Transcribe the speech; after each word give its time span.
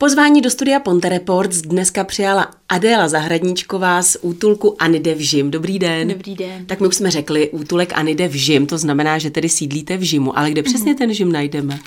Pozvání 0.00 0.40
do 0.40 0.50
studia 0.50 0.80
Ponte 0.80 1.08
Reports 1.08 1.60
dneska 1.60 2.04
přijala 2.04 2.50
Adéla 2.68 3.08
Zahradníčková 3.08 4.02
z 4.02 4.16
útulku 4.20 4.76
Anide 4.82 5.14
v 5.14 5.18
Žim. 5.18 5.50
Dobrý 5.50 5.78
den. 5.78 6.08
Dobrý 6.08 6.34
den. 6.34 6.66
Tak 6.66 6.80
my 6.80 6.86
už 6.86 6.96
jsme 6.96 7.10
řekli 7.10 7.50
útulek 7.50 7.92
Anide 7.94 8.28
v 8.28 8.32
Žim, 8.32 8.66
to 8.66 8.78
znamená, 8.78 9.18
že 9.18 9.30
tedy 9.30 9.48
sídlíte 9.48 9.96
v 9.96 10.02
Žimu, 10.02 10.38
ale 10.38 10.50
kde 10.50 10.62
přesně 10.62 10.94
mm-hmm. 10.94 10.98
ten 10.98 11.14
Žim 11.14 11.32
najdeme? 11.32 11.78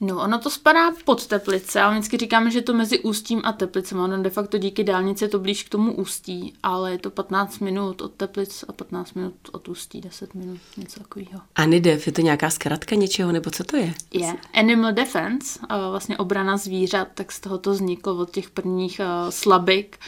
No, 0.00 0.22
ono 0.22 0.38
to 0.38 0.50
spadá 0.50 0.90
pod 1.04 1.26
Teplice, 1.26 1.80
ale 1.80 1.94
vždycky 1.94 2.16
říkáme, 2.16 2.50
že 2.50 2.62
to 2.62 2.74
mezi 2.74 2.98
Ústím 3.00 3.40
a 3.44 3.52
Teplicem. 3.52 4.00
Ono 4.00 4.22
de 4.22 4.30
facto 4.30 4.58
díky 4.58 4.84
dálnici 4.84 5.24
je 5.24 5.28
to 5.28 5.38
blíž 5.38 5.62
k 5.62 5.68
tomu 5.68 5.94
Ústí, 5.94 6.54
ale 6.62 6.92
je 6.92 6.98
to 6.98 7.10
15 7.10 7.58
minut 7.58 8.02
od 8.02 8.12
Teplic 8.12 8.64
a 8.68 8.72
15 8.72 9.12
minut 9.12 9.34
od 9.52 9.68
Ústí, 9.68 10.00
10 10.00 10.34
minut, 10.34 10.58
něco 10.76 11.00
takového. 11.00 11.40
Anidev, 11.54 12.06
je 12.06 12.12
to 12.12 12.20
nějaká 12.20 12.50
zkratka 12.50 12.96
něčeho, 12.96 13.32
nebo 13.32 13.50
co 13.50 13.64
to 13.64 13.76
je? 13.76 13.94
Je. 14.12 14.36
Animal 14.54 14.92
Defense, 14.92 15.60
vlastně 15.90 16.18
obrana 16.18 16.56
zvířat, 16.56 17.08
tak 17.14 17.32
z 17.32 17.40
toho 17.40 17.58
to 17.58 17.70
vzniklo 17.70 18.16
od 18.16 18.30
těch 18.30 18.50
prvních 18.50 19.00
slabik. 19.30 19.98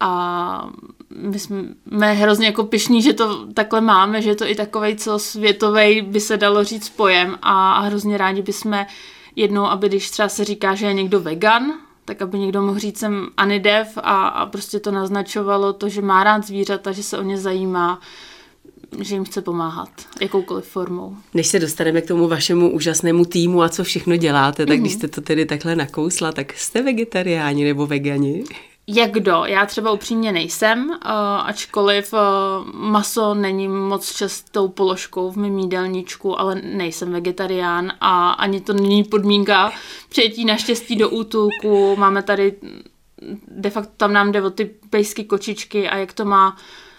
A 0.00 0.68
my 1.16 1.38
jsme 1.38 2.12
hrozně 2.12 2.46
jako 2.46 2.64
pišní, 2.64 3.02
že 3.02 3.12
to 3.12 3.46
takhle 3.52 3.80
máme, 3.80 4.22
že 4.22 4.30
je 4.30 4.36
to 4.36 4.48
i 4.48 4.54
takovej 4.54 4.96
celosvětový, 4.96 6.02
by 6.02 6.20
se 6.20 6.36
dalo 6.36 6.64
říct, 6.64 6.88
pojem 6.88 7.38
a, 7.42 7.80
hrozně 7.80 8.18
rádi 8.18 8.42
bychom 8.42 8.86
jednou, 9.36 9.64
aby 9.64 9.88
když 9.88 10.10
třeba 10.10 10.28
se 10.28 10.44
říká, 10.44 10.74
že 10.74 10.86
je 10.86 10.92
někdo 10.92 11.20
vegan, 11.20 11.72
tak 12.04 12.22
aby 12.22 12.38
někdo 12.38 12.62
mohl 12.62 12.78
říct 12.78 12.98
jsem 12.98 13.26
anidev 13.36 13.98
a, 14.02 14.28
a 14.28 14.46
prostě 14.46 14.80
to 14.80 14.90
naznačovalo 14.90 15.72
to, 15.72 15.88
že 15.88 16.02
má 16.02 16.24
rád 16.24 16.46
zvířata, 16.46 16.92
že 16.92 17.02
se 17.02 17.18
o 17.18 17.22
ně 17.22 17.38
zajímá, 17.38 18.00
že 19.00 19.14
jim 19.14 19.24
chce 19.24 19.42
pomáhat 19.42 19.88
jakoukoliv 20.20 20.64
formou. 20.64 21.16
Než 21.34 21.46
se 21.46 21.58
dostaneme 21.58 22.00
k 22.00 22.08
tomu 22.08 22.28
vašemu 22.28 22.72
úžasnému 22.72 23.24
týmu 23.24 23.62
a 23.62 23.68
co 23.68 23.84
všechno 23.84 24.16
děláte, 24.16 24.66
tak 24.66 24.76
mm-hmm. 24.76 24.80
když 24.80 24.92
jste 24.92 25.08
to 25.08 25.20
tedy 25.20 25.46
takhle 25.46 25.76
nakousla, 25.76 26.32
tak 26.32 26.52
jste 26.52 26.82
vegetariáni 26.82 27.64
nebo 27.64 27.86
vegani? 27.86 28.44
Jak 28.86 29.10
kdo? 29.10 29.42
Já 29.46 29.66
třeba 29.66 29.90
upřímně 29.90 30.32
nejsem, 30.32 30.88
uh, 30.88 30.96
ačkoliv 31.44 32.12
uh, 32.12 32.18
maso 32.74 33.34
není 33.34 33.68
moc 33.68 34.12
častou 34.16 34.68
položkou 34.68 35.30
v 35.30 35.36
mém 35.36 35.58
jídelníčku, 35.58 36.40
ale 36.40 36.54
nejsem 36.54 37.12
vegetarián 37.12 37.92
a 38.00 38.30
ani 38.30 38.60
to 38.60 38.72
není 38.72 39.04
podmínka 39.04 39.72
přijetí 40.08 40.44
naštěstí 40.44 40.96
do 40.96 41.10
útulku. 41.10 41.96
Máme 41.96 42.22
tady, 42.22 42.54
de 43.48 43.70
facto 43.70 43.92
tam 43.96 44.12
nám 44.12 44.32
jde 44.32 44.42
o 44.42 44.50
ty 44.50 44.70
pejsky, 44.90 45.24
kočičky 45.24 45.88
a 45.88 45.96
jak 45.96 46.12
to 46.12 46.24
má 46.24 46.56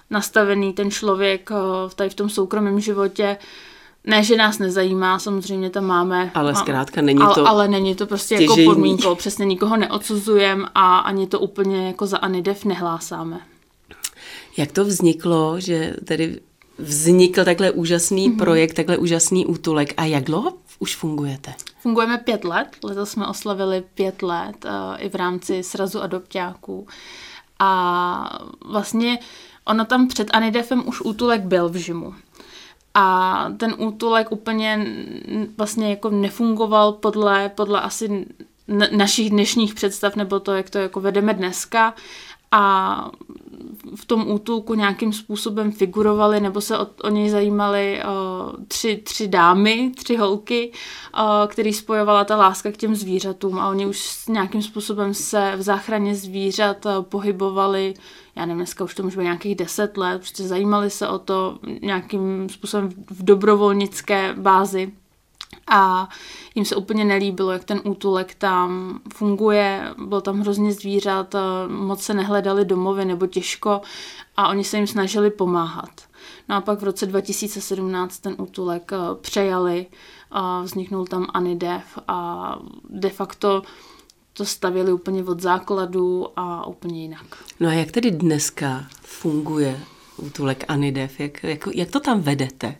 nastavený 0.09 0.73
ten 0.73 0.91
člověk 0.91 1.49
uh, 1.51 1.57
tady 1.95 2.09
v 2.09 2.15
tom 2.15 2.29
soukromém 2.29 2.79
životě. 2.79 3.37
Uh, 3.39 3.45
ne, 4.05 4.23
že 4.23 4.37
nás 4.37 4.59
nezajímá, 4.59 5.19
samozřejmě 5.19 5.69
tam 5.69 5.85
máme. 5.85 6.31
Ale 6.33 6.55
zkrátka 6.55 7.01
není 7.01 7.21
ale, 7.21 7.35
to 7.35 7.47
Ale 7.47 7.67
není 7.67 7.95
to 7.95 8.07
prostě 8.07 8.35
stěžení. 8.35 8.63
jako 8.63 8.71
podmínkou, 8.71 9.15
přesně 9.15 9.45
nikoho 9.45 9.77
neodsuzujem 9.77 10.65
a 10.75 10.97
ani 10.97 11.27
to 11.27 11.39
úplně 11.39 11.87
jako 11.87 12.07
za 12.07 12.17
Anidev 12.17 12.65
nehlásáme. 12.65 13.39
Jak 14.57 14.71
to 14.71 14.85
vzniklo, 14.85 15.59
že 15.59 15.93
tedy 16.05 16.39
vznikl 16.77 17.45
takhle 17.45 17.71
úžasný 17.71 18.29
mm-hmm. 18.29 18.37
projekt, 18.37 18.73
takhle 18.73 18.97
úžasný 18.97 19.45
útulek 19.45 19.93
a 19.97 20.05
jak 20.05 20.23
dlouho 20.23 20.53
už 20.79 20.95
fungujete? 20.95 21.53
Fungujeme 21.79 22.17
pět 22.17 22.43
let, 22.43 22.67
letos 22.83 23.09
jsme 23.09 23.27
oslavili 23.27 23.83
pět 23.95 24.23
let 24.23 24.65
uh, 24.65 24.71
i 24.97 25.09
v 25.09 25.15
rámci 25.15 25.63
srazu 25.63 26.01
adoptáků 26.01 26.87
a 27.59 28.39
vlastně 28.65 29.19
ono 29.65 29.85
tam 29.85 30.07
před 30.07 30.27
Anidefem 30.33 30.83
už 30.87 31.01
útulek 31.01 31.41
byl 31.41 31.69
v 31.69 31.75
Žimu 31.75 32.13
a 32.95 33.47
ten 33.57 33.75
útulek 33.77 34.31
úplně 34.31 34.87
vlastně 35.57 35.89
jako 35.89 36.09
nefungoval 36.09 36.91
podle, 36.91 37.49
podle 37.49 37.81
asi 37.81 38.25
našich 38.91 39.29
dnešních 39.29 39.73
představ, 39.75 40.15
nebo 40.15 40.39
to, 40.39 40.53
jak 40.53 40.69
to 40.69 40.77
jako 40.77 40.99
vedeme 40.99 41.33
dneska 41.33 41.93
a 42.51 43.11
v 43.95 44.05
tom 44.05 44.31
útulku 44.31 44.73
nějakým 44.73 45.13
způsobem 45.13 45.71
figurovaly 45.71 46.39
nebo 46.39 46.61
se 46.61 46.77
o, 46.77 46.87
o 47.03 47.09
něj 47.09 47.29
zajímaly 47.29 48.01
uh, 48.03 48.63
tři, 48.67 48.97
tři 48.97 49.27
dámy, 49.27 49.91
tři 49.95 50.15
holky, 50.15 50.71
uh, 51.17 51.21
který 51.47 51.73
spojovala 51.73 52.23
ta 52.23 52.35
láska 52.35 52.71
k 52.71 52.77
těm 52.77 52.95
zvířatům 52.95 53.59
a 53.59 53.69
oni 53.69 53.85
už 53.85 54.27
nějakým 54.27 54.61
způsobem 54.61 55.13
se 55.13 55.53
v 55.55 55.61
záchraně 55.61 56.15
zvířat 56.15 56.85
uh, 56.85 56.91
pohybovali 57.01 57.93
já 58.35 58.45
nevím, 58.45 58.57
dneska 58.57 58.83
už 58.83 58.95
to 58.95 59.03
může 59.03 59.17
být 59.17 59.23
nějakých 59.23 59.55
deset 59.55 59.97
let, 59.97 60.17
prostě 60.17 60.43
zajímali 60.43 60.89
se 60.89 61.07
o 61.07 61.19
to 61.19 61.59
nějakým 61.81 62.49
způsobem 62.49 62.89
v 63.09 63.23
dobrovolnické 63.23 64.33
bázi 64.33 64.91
a 65.67 66.09
jim 66.55 66.65
se 66.65 66.75
úplně 66.75 67.05
nelíbilo, 67.05 67.51
jak 67.51 67.63
ten 67.63 67.81
útulek 67.83 68.35
tam 68.35 68.99
funguje, 69.13 69.93
bylo 70.05 70.21
tam 70.21 70.39
hrozně 70.39 70.73
zvířat, 70.73 71.35
moc 71.67 72.03
se 72.03 72.13
nehledali 72.13 72.65
domovy 72.65 73.05
nebo 73.05 73.27
těžko 73.27 73.81
a 74.37 74.47
oni 74.47 74.63
se 74.63 74.77
jim 74.77 74.87
snažili 74.87 75.31
pomáhat. 75.31 75.89
No 76.49 76.55
a 76.55 76.61
pak 76.61 76.79
v 76.79 76.83
roce 76.83 77.05
2017 77.05 78.19
ten 78.19 78.35
útulek 78.37 78.91
eh, 78.93 78.97
přejali, 79.21 79.87
a 80.31 80.61
vzniknul 80.61 81.05
tam 81.05 81.27
Anidev 81.33 81.99
a 82.07 82.59
de 82.89 83.09
facto 83.09 83.61
to 84.33 84.45
stavili 84.45 84.93
úplně 84.93 85.23
od 85.23 85.39
základu 85.39 86.27
a 86.35 86.67
úplně 86.67 87.01
jinak. 87.01 87.25
No 87.59 87.69
a 87.69 87.73
jak 87.73 87.91
tedy 87.91 88.11
dneska 88.11 88.85
funguje 89.01 89.79
útulek 90.17 90.63
Anidev? 90.67 91.19
Jak, 91.19 91.43
jak, 91.43 91.67
jak 91.73 91.91
to 91.91 91.99
tam 91.99 92.21
vedete? 92.21 92.75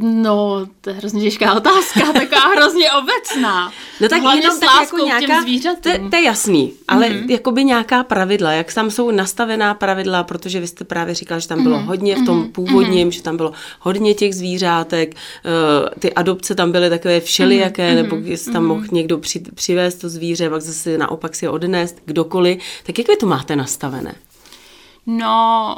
No, 0.00 0.66
to 0.80 0.90
je 0.90 0.96
hrozně 0.96 1.22
těžká 1.22 1.54
otázka, 1.54 2.00
taková 2.12 2.40
hrozně 2.56 2.92
obecná. 2.92 3.72
No 4.00 4.08
tak 4.08 4.22
Hlavně 4.22 4.40
jenom 4.40 4.60
tak 4.60 4.70
jako 4.80 4.98
nějaká, 4.98 5.44
to, 5.82 5.90
to 6.10 6.16
je 6.16 6.22
jasný, 6.22 6.72
ale 6.88 7.08
mm-hmm. 7.08 7.30
jakoby 7.30 7.64
nějaká 7.64 8.04
pravidla, 8.04 8.52
jak 8.52 8.74
tam 8.74 8.90
jsou 8.90 9.10
nastavená 9.10 9.74
pravidla, 9.74 10.24
protože 10.24 10.60
vy 10.60 10.66
jste 10.66 10.84
právě 10.84 11.14
říkal, 11.14 11.40
že 11.40 11.48
tam 11.48 11.62
bylo 11.62 11.78
mm-hmm. 11.78 11.84
hodně 11.84 12.16
v 12.16 12.24
tom 12.24 12.38
mhm. 12.38 12.52
původním, 12.52 13.08
mm-hmm. 13.08 13.12
že 13.12 13.22
tam 13.22 13.36
bylo 13.36 13.52
hodně 13.80 14.14
těch 14.14 14.34
zvířátek, 14.34 15.14
uh, 15.14 15.88
ty 15.98 16.12
adopce 16.12 16.54
tam 16.54 16.72
byly 16.72 16.90
takové 16.90 17.20
všelijaké, 17.20 17.92
mm-hmm. 17.92 18.02
nebo 18.02 18.16
jestli 18.16 18.52
tam 18.52 18.62
mm-hmm. 18.62 18.66
mohl 18.66 18.86
někdo 18.92 19.18
při, 19.18 19.40
přivést 19.54 19.94
to 19.94 20.08
zvíře, 20.08 20.50
pak 20.50 20.62
zase 20.62 20.98
naopak 20.98 21.34
si 21.34 21.46
ho 21.46 21.52
odnést, 21.52 21.96
kdokoliv, 22.04 22.58
tak 22.86 22.98
jak 22.98 23.08
vy 23.08 23.16
to 23.16 23.26
máte 23.26 23.56
nastavené? 23.56 24.14
No, 25.06 25.76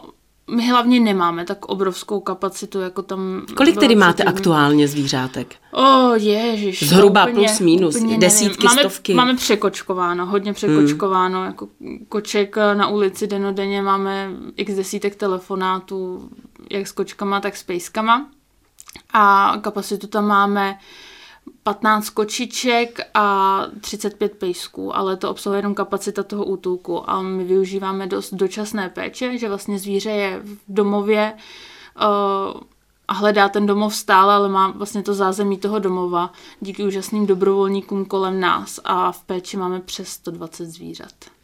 my 0.50 0.68
hlavně 0.68 1.00
nemáme 1.00 1.44
tak 1.44 1.64
obrovskou 1.64 2.20
kapacitu, 2.20 2.80
jako 2.80 3.02
tam... 3.02 3.42
Kolik 3.56 3.76
tedy 3.76 3.96
máte 3.96 4.24
aktuálně 4.24 4.88
zvířátek? 4.88 5.56
O, 5.72 6.14
ježiš. 6.14 6.88
Zhruba 6.88 7.22
úplně, 7.26 7.34
plus 7.34 7.60
minus, 7.60 7.96
úplně 7.96 8.18
desítky, 8.18 8.66
máme, 8.66 8.80
stovky. 8.80 9.14
Máme 9.14 9.36
překočkováno, 9.36 10.26
hodně 10.26 10.52
překočkováno, 10.52 11.38
hmm. 11.38 11.46
jako 11.46 11.68
koček 12.08 12.56
na 12.56 12.88
ulici 12.88 13.26
denodenně 13.26 13.82
máme 13.82 14.30
x 14.56 14.74
desítek 14.74 15.16
telefonátů, 15.16 16.28
jak 16.70 16.86
s 16.86 16.92
kočkama, 16.92 17.40
tak 17.40 17.56
s 17.56 17.62
pejskama. 17.62 18.26
A 19.12 19.52
kapacitu 19.60 20.06
tam 20.06 20.26
máme 20.26 20.78
15 21.68 22.10
kočiček 22.10 23.00
a 23.14 23.62
35 23.80 24.38
pejsků, 24.38 24.96
ale 24.96 25.16
to 25.16 25.30
obsahuje 25.30 25.58
jenom 25.58 25.74
kapacita 25.74 26.22
toho 26.22 26.44
útulku 26.44 27.10
a 27.10 27.22
my 27.22 27.44
využíváme 27.44 28.06
dost 28.06 28.34
dočasné 28.34 28.88
péče, 28.88 29.38
že 29.38 29.48
vlastně 29.48 29.78
zvíře 29.78 30.10
je 30.10 30.40
v 30.44 30.58
domově 30.68 31.32
uh, 31.34 32.60
a 33.08 33.12
hledá 33.12 33.48
ten 33.48 33.66
domov 33.66 33.94
stále, 33.94 34.34
ale 34.34 34.48
má 34.48 34.70
vlastně 34.70 35.02
to 35.02 35.14
zázemí 35.14 35.58
toho 35.58 35.78
domova 35.78 36.32
díky 36.60 36.84
úžasným 36.84 37.26
dobrovolníkům 37.26 38.04
kolem 38.04 38.40
nás 38.40 38.80
a 38.84 39.12
v 39.12 39.22
péči 39.24 39.56
máme 39.56 39.80
přes 39.80 40.08
120 40.08 40.66
zvířat. 40.66 41.37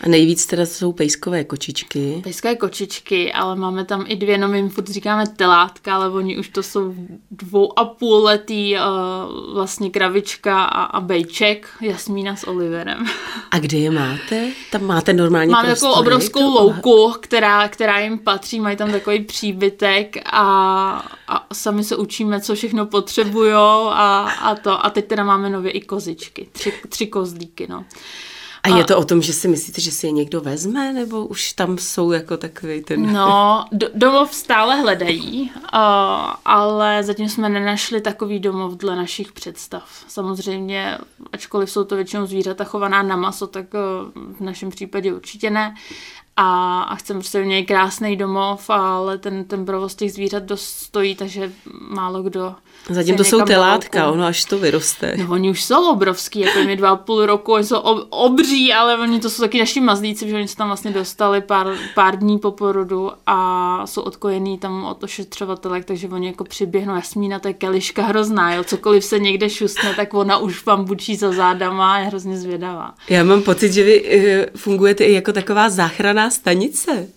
A 0.00 0.08
nejvíc 0.08 0.46
teda 0.46 0.66
jsou 0.66 0.92
pejskové 0.92 1.44
kočičky. 1.44 2.20
Pejskové 2.24 2.56
kočičky, 2.56 3.32
ale 3.32 3.56
máme 3.56 3.84
tam 3.84 4.04
i 4.08 4.16
dvě, 4.16 4.38
no 4.38 4.48
my 4.48 4.58
jim 4.58 4.68
furt 4.68 4.88
říkáme 4.88 5.26
telátka, 5.26 5.94
ale 5.94 6.10
oni 6.10 6.38
už 6.38 6.48
to 6.48 6.62
jsou 6.62 6.94
dvou 7.30 7.78
a 7.78 7.84
půl 7.84 8.22
letý 8.22 8.74
uh, 8.74 9.54
vlastně 9.54 9.90
kravička 9.90 10.64
a, 10.64 10.82
a 10.84 11.00
bejček, 11.00 11.68
Jasmína 11.80 12.36
s 12.36 12.48
Oliverem. 12.48 13.06
A 13.50 13.58
kde 13.58 13.78
je 13.78 13.90
máte? 13.90 14.48
Tam 14.70 14.84
máte 14.84 15.12
normálně 15.12 15.52
Máme 15.52 15.68
takovou 15.68 15.92
obrovskou 15.92 16.40
to? 16.40 16.62
louku, 16.62 17.14
která, 17.20 17.68
která 17.68 17.98
jim 17.98 18.18
patří, 18.18 18.60
mají 18.60 18.76
tam 18.76 18.90
takový 18.90 19.24
příbytek 19.24 20.16
a, 20.32 20.48
a 21.28 21.46
sami 21.54 21.84
se 21.84 21.96
učíme, 21.96 22.40
co 22.40 22.54
všechno 22.54 22.86
potřebujou 22.86 23.88
a, 23.88 24.30
a 24.30 24.54
to. 24.54 24.86
A 24.86 24.90
teď 24.90 25.06
teda 25.06 25.24
máme 25.24 25.50
nově 25.50 25.70
i 25.70 25.80
kozičky, 25.80 26.48
tři, 26.52 26.72
tři 26.88 27.06
kozlíky, 27.06 27.66
no. 27.70 27.84
A, 28.62 28.74
a 28.74 28.78
je 28.78 28.84
to 28.84 28.98
o 28.98 29.04
tom, 29.04 29.22
že 29.22 29.32
si 29.32 29.48
myslíte, 29.48 29.80
že 29.80 29.90
si 29.90 30.06
je 30.06 30.12
někdo 30.12 30.40
vezme, 30.40 30.92
nebo 30.92 31.26
už 31.26 31.52
tam 31.52 31.78
jsou 31.78 32.12
jako 32.12 32.36
takový 32.36 32.82
ten... 32.82 33.12
No, 33.12 33.64
do, 33.72 33.86
domov 33.94 34.34
stále 34.34 34.76
hledají, 34.76 35.50
uh, 35.54 35.78
ale 36.44 37.02
zatím 37.04 37.28
jsme 37.28 37.48
nenašli 37.48 38.00
takový 38.00 38.38
domov 38.38 38.72
dle 38.72 38.96
našich 38.96 39.32
představ. 39.32 40.04
Samozřejmě, 40.08 40.98
ačkoliv 41.32 41.70
jsou 41.70 41.84
to 41.84 41.96
většinou 41.96 42.26
zvířata 42.26 42.64
chovaná 42.64 43.02
na 43.02 43.16
maso, 43.16 43.46
tak 43.46 43.66
uh, 43.74 44.34
v 44.36 44.40
našem 44.40 44.70
případě 44.70 45.14
určitě 45.14 45.50
ne. 45.50 45.74
A, 46.40 46.80
a 46.82 46.94
chceme 46.94 47.20
prostě 47.20 47.44
měli 47.44 47.62
krásný 47.62 48.16
domov, 48.16 48.70
ale 48.70 49.18
ten, 49.18 49.44
ten 49.44 49.64
provoz 49.64 49.94
těch 49.94 50.12
zvířat 50.12 50.42
dost 50.42 50.64
stojí, 50.64 51.14
takže 51.14 51.52
málo 51.90 52.22
kdo 52.22 52.54
Zatím 52.90 53.16
to 53.16 53.24
jsou 53.24 53.42
telátka, 53.42 54.10
ono 54.10 54.24
až 54.24 54.44
to 54.44 54.58
vyroste. 54.58 55.14
No 55.16 55.26
oni 55.30 55.50
už 55.50 55.64
jsou 55.64 55.90
obrovský, 55.90 56.40
jako 56.40 56.58
mi 56.58 56.76
dva 56.76 56.90
a 56.90 56.96
půl 56.96 57.26
roku, 57.26 57.52
oni 57.52 57.64
jsou 57.64 57.78
obří, 58.10 58.72
ale 58.72 58.98
oni 58.98 59.20
to 59.20 59.30
jsou 59.30 59.42
taky 59.42 59.58
naši 59.58 59.80
mazlíci, 59.80 60.28
že 60.28 60.36
oni 60.36 60.48
se 60.48 60.56
tam 60.56 60.68
vlastně 60.68 60.90
dostali 60.90 61.40
pár, 61.40 61.74
pár 61.94 62.18
dní 62.18 62.38
po 62.38 62.50
porodu 62.50 63.10
a 63.26 63.82
jsou 63.86 64.02
odkojený 64.02 64.58
tam 64.58 64.84
od 64.84 65.04
ošetřovatelek, 65.04 65.84
takže 65.84 66.08
oni 66.08 66.26
jako 66.26 66.44
přiběhnou, 66.44 66.94
Jasmína, 66.94 67.38
to 67.38 67.48
je 67.48 67.54
keliška 67.54 68.02
hrozná, 68.02 68.54
jo, 68.54 68.64
cokoliv 68.64 69.04
se 69.04 69.18
někde 69.18 69.50
šustne, 69.50 69.94
tak 69.94 70.14
ona 70.14 70.38
už 70.38 70.66
vám 70.66 70.84
bučí 70.84 71.16
za 71.16 71.32
zádama 71.32 71.94
a 71.94 71.98
je 71.98 72.06
hrozně 72.06 72.36
zvědavá. 72.36 72.94
Já 73.08 73.24
mám 73.24 73.42
pocit, 73.42 73.72
že 73.72 73.84
vy 73.84 74.02
uh, 74.02 74.60
fungujete 74.60 75.04
i 75.04 75.12
jako 75.12 75.32
taková 75.32 75.70
stanice. 76.30 77.08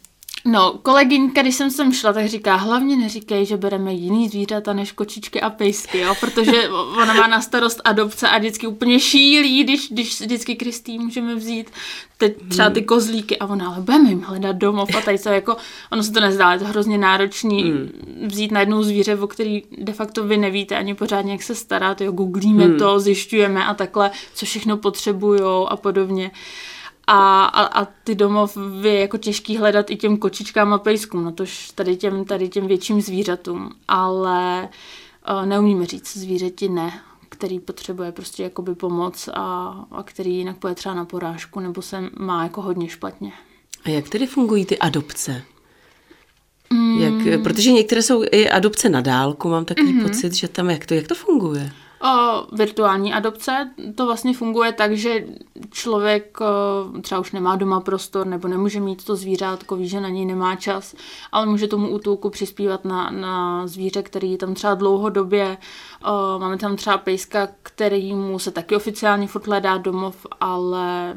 No, 0.46 0.80
kolegyňka, 0.84 1.42
když 1.42 1.56
jsem 1.56 1.72
sem 1.72 1.94
šla, 1.94 2.14
tak 2.14 2.28
říká, 2.28 2.56
hlavně 2.56 2.96
neříkej, 2.96 3.46
že 3.46 3.58
bereme 3.58 3.94
jiný 3.94 4.30
zvířata 4.30 4.74
než 4.74 4.92
kočičky 4.92 5.42
a 5.42 5.50
pejsky, 5.50 6.00
jo, 6.00 6.16
protože 6.20 6.70
ona 6.70 7.14
má 7.14 7.28
na 7.28 7.42
starost 7.42 7.82
adopce 7.84 8.30
a 8.30 8.38
vždycky 8.38 8.68
úplně 8.68 9.00
šílí, 9.00 9.64
když, 9.64 9.90
když 9.92 10.22
vždycky 10.22 10.56
Kristý 10.56 11.00
můžeme 11.00 11.36
vzít 11.36 11.72
teď 12.18 12.34
třeba 12.50 12.70
ty 12.70 12.82
kozlíky 12.82 13.40
a 13.40 13.46
ona, 13.46 13.68
ale 13.68 13.82
budeme 13.82 14.10
jim 14.10 14.22
hledat 14.22 14.56
domov 14.56 14.96
a 14.98 15.02
tady 15.02 15.18
se 15.18 15.36
jako, 15.36 15.58
ono 15.92 16.04
se 16.04 16.12
to 16.12 16.20
nezdá, 16.20 16.54
je 16.54 16.60
to 16.60 16.66
hrozně 16.66 16.98
náročný 16.98 17.64
hmm. 17.64 17.90
vzít 18.28 18.52
jednou 18.60 18.84
zvíře, 18.84 19.16
o 19.16 19.28
který 19.28 19.64
de 19.78 19.94
facto 19.94 20.24
vy 20.24 20.38
nevíte 20.38 20.78
ani 20.78 20.94
pořádně, 20.94 21.32
jak 21.32 21.44
se 21.44 21.56
starat, 21.56 22.02
jo, 22.02 22.12
googlíme 22.12 22.66
hmm. 22.66 22.78
to, 22.78 23.00
zjišťujeme 23.00 23.66
a 23.66 23.74
takhle, 23.74 24.12
co 24.34 24.46
všechno 24.46 24.78
potřebujou 24.78 25.68
a 25.68 25.78
podobně 25.78 26.32
a, 27.14 27.46
a, 27.46 27.82
a 27.82 27.86
ty 28.04 28.16
domovy 28.16 28.90
je 28.90 29.00
jako 29.00 29.18
těžký 29.18 29.58
hledat 29.58 29.90
i 29.90 29.96
těm 29.96 30.18
kočičkám 30.18 30.74
a 30.74 30.78
pejskům, 30.78 31.24
no 31.24 31.32
tož 31.32 31.72
tady 31.76 31.96
těm, 31.96 32.26
tady 32.26 32.50
těm 32.50 32.68
větším 32.68 33.02
zvířatům, 33.02 33.72
ale 33.88 34.70
uh, 35.32 35.46
neumíme 35.46 35.86
říct 35.86 36.18
zvířeti 36.18 36.70
ne, 36.70 37.02
který 37.30 37.60
potřebuje 37.60 38.12
prostě 38.12 38.44
jakoby 38.44 38.76
pomoc 38.76 39.30
a, 39.34 39.76
a 39.92 40.04
který 40.04 40.36
jinak 40.36 40.58
půjde 40.58 40.76
třeba 40.76 40.96
na 40.96 41.06
porážku 41.06 41.60
nebo 41.60 41.82
se 41.82 42.04
má 42.20 42.44
jako 42.44 42.62
hodně 42.62 42.90
špatně. 42.90 43.32
A 43.84 43.90
jak 43.90 44.10
tedy 44.10 44.28
fungují 44.28 44.66
ty 44.66 44.78
adopce? 44.80 45.44
Mm. 46.74 47.00
Jak, 47.00 47.42
protože 47.44 47.72
některé 47.72 48.02
jsou 48.02 48.24
i 48.32 48.50
adopce 48.50 48.90
na 48.90 49.02
dálku, 49.02 49.50
mám 49.50 49.66
takový 49.66 49.94
mm-hmm. 49.94 50.04
pocit, 50.04 50.34
že 50.34 50.48
tam 50.48 50.70
jak 50.70 50.86
to, 50.86 50.94
jak 50.94 51.08
to 51.08 51.16
funguje? 51.16 51.72
O, 52.04 52.46
virtuální 52.56 53.14
adopce, 53.14 53.72
to 53.96 54.06
vlastně 54.06 54.34
funguje 54.34 54.72
tak, 54.72 54.98
že 54.98 55.26
člověk 55.70 56.42
o, 56.42 57.02
třeba 57.02 57.22
už 57.22 57.32
nemá 57.32 57.56
doma 57.56 57.80
prostor 57.80 58.28
nebo 58.28 58.48
nemůže 58.48 58.80
mít 58.80 59.06
to 59.06 59.16
zvířátko, 59.16 59.76
ví, 59.76 59.88
že 59.88 60.02
na 60.02 60.10
něj 60.10 60.26
nemá 60.26 60.56
čas, 60.56 60.96
ale 61.32 61.46
může 61.46 61.68
tomu 61.68 61.90
útulku 61.90 62.30
přispívat 62.30 62.86
na, 62.86 63.10
na 63.10 63.68
zvíře, 63.68 64.04
který 64.04 64.32
je 64.32 64.38
tam 64.38 64.54
třeba 64.54 64.76
dlouhodobě. 64.76 65.58
O, 66.06 66.40
máme 66.40 66.58
tam 66.58 66.76
třeba 66.76 66.98
pejska, 66.98 67.48
který 67.64 68.14
mu 68.14 68.40
se 68.40 68.52
taky 68.52 68.76
oficiálně 68.76 69.28
furt 69.28 69.48
hledá 69.48 69.78
domov, 69.78 70.28
ale 70.40 71.16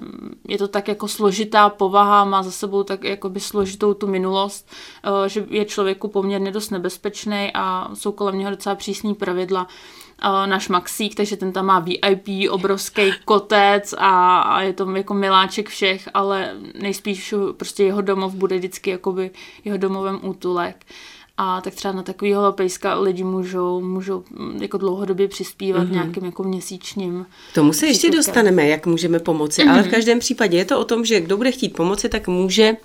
je 0.49 0.59
to 0.59 0.69
tak 0.69 0.89
jako 0.89 1.09
složitá 1.09 1.69
povaha, 1.69 2.25
má 2.25 2.43
za 2.43 2.51
sebou 2.51 2.83
tak 2.83 3.05
jakoby 3.05 3.41
složitou 3.41 3.95
tu 3.95 4.07
minulost, 4.07 4.69
o, 5.05 5.29
že 5.29 5.47
je 5.51 5.65
člověku 5.65 6.09
poměrně 6.09 6.51
dost 6.51 6.71
nebezpečný 6.71 7.51
a 7.55 7.91
jsou 7.95 8.13
kolem 8.13 8.39
něho 8.39 8.51
docela 8.51 8.75
přísní 8.75 9.15
pravidla 9.15 9.67
náš 10.23 10.69
Maxík, 10.69 11.15
takže 11.15 11.37
ten 11.37 11.53
tam 11.53 11.67
má 11.67 11.79
VIP, 11.79 12.51
obrovský 12.51 13.03
kotec 13.25 13.95
a, 13.99 14.41
a 14.41 14.61
je 14.61 14.73
to 14.73 14.91
jako 14.91 15.15
miláček 15.15 15.69
všech, 15.69 16.09
ale 16.15 16.55
nejspíš 16.81 17.35
prostě 17.57 17.85
jeho 17.85 18.01
domov 18.01 18.35
bude 18.35 18.57
vždycky 18.57 18.91
jakoby 18.91 19.31
jeho 19.65 19.79
domovem 19.79 20.21
útulek. 20.23 20.77
A 21.37 21.61
tak 21.61 21.75
třeba 21.75 21.95
na 21.95 22.03
takovýho 22.03 22.53
pejska 22.53 22.95
lidi 22.95 23.25
můžou, 23.25 23.81
můžou 23.81 24.25
mm, 24.31 24.63
jako 24.63 24.79
dlouhodobě 24.79 25.29
přispívat 25.29 25.83
mm-hmm. 25.83 25.93
nějakým 25.93 26.25
jako 26.25 26.43
měsíčním. 26.43 27.27
K 27.51 27.55
tomu 27.55 27.73
se 27.73 27.87
ještě 27.87 28.11
dostaneme, 28.11 28.69
jak 28.69 28.87
můžeme 28.87 29.19
pomoci, 29.19 29.63
mm-hmm. 29.63 29.73
ale 29.73 29.83
v 29.83 29.91
každém 29.91 30.19
případě 30.19 30.59
je 30.59 30.65
to 30.65 30.81
o 30.81 30.85
tom, 30.85 31.05
že 31.05 31.21
kdo 31.21 31.37
bude 31.37 31.53
chtít 31.53 31.77
pomoci, 31.77 32.09
tak 32.09 32.29
může 32.29 32.77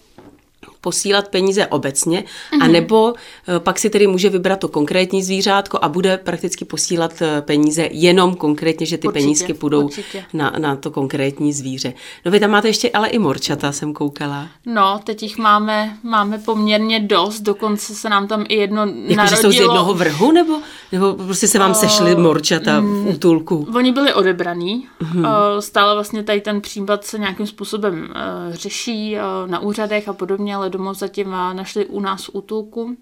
posílat 0.82 1.28
peníze 1.28 1.68
obecně, 1.68 2.20
mm-hmm. 2.20 2.64
anebo 2.64 3.14
eh, 3.48 3.60
pak 3.60 3.80
si 3.80 3.90
tedy 3.90 4.08
může 4.08 4.30
vybrat 4.30 4.60
to 4.60 4.68
konkrétní 4.68 5.24
zvířátko 5.24 5.80
a 5.82 5.90
bude 5.90 6.18
prakticky 6.18 6.66
posílat 6.66 7.22
eh, 7.22 7.42
peníze 7.42 7.90
jenom 7.92 8.36
konkrétně, 8.36 8.86
že 8.86 8.98
ty 8.98 9.08
určitě, 9.08 9.24
penízky 9.24 9.54
půjdou 9.54 9.90
na, 10.34 10.54
na 10.60 10.76
to 10.76 10.92
konkrétní 10.92 11.54
zvíře. 11.54 11.94
No 12.26 12.32
vy 12.32 12.40
tam 12.40 12.52
máte 12.52 12.68
ještě 12.68 12.90
ale 12.90 13.08
i 13.08 13.20
morčata, 13.20 13.72
jsem 13.72 13.94
koukala. 13.94 14.48
No, 14.66 15.00
teď 15.04 15.24
jich 15.24 15.38
máme, 15.38 15.98
máme 16.04 16.38
poměrně 16.38 17.00
dost, 17.00 17.42
dokonce 17.42 17.96
se 17.96 18.10
nám 18.10 18.28
tam 18.28 18.46
i 18.48 18.56
jedno 18.56 18.82
jako, 18.82 19.16
narodilo. 19.16 19.42
jsou 19.42 19.52
z 19.52 19.60
jednoho 19.60 19.94
vrhu, 19.94 20.32
nebo, 20.32 20.58
nebo 20.92 21.14
prostě 21.14 21.48
se 21.48 21.60
vám 21.60 21.72
uh, 21.72 21.78
sešly 21.78 22.16
morčata 22.16 22.80
v 22.80 22.84
mm, 22.84 23.08
útulku? 23.08 23.68
Oni 23.76 23.92
byli 23.92 24.14
odebraní, 24.14 24.88
mm-hmm. 25.02 25.20
uh, 25.20 25.60
stále 25.60 25.94
vlastně 25.94 26.24
tady 26.24 26.42
ten 26.42 26.62
případ 26.62 27.06
se 27.06 27.18
nějakým 27.18 27.48
způsobem 27.48 28.10
uh, 28.10 28.56
řeší 28.56 29.16
uh, 29.16 29.52
na 29.52 29.60
úřadech 29.60 30.08
a 30.08 30.14
podobně, 30.14 30.56
ale 30.56 30.69
domov 30.70 30.98
zatím 30.98 31.30
našli 31.30 31.86
u 31.86 32.00
nás 32.00 32.26
v 32.26 32.30
útulku. 32.34 32.98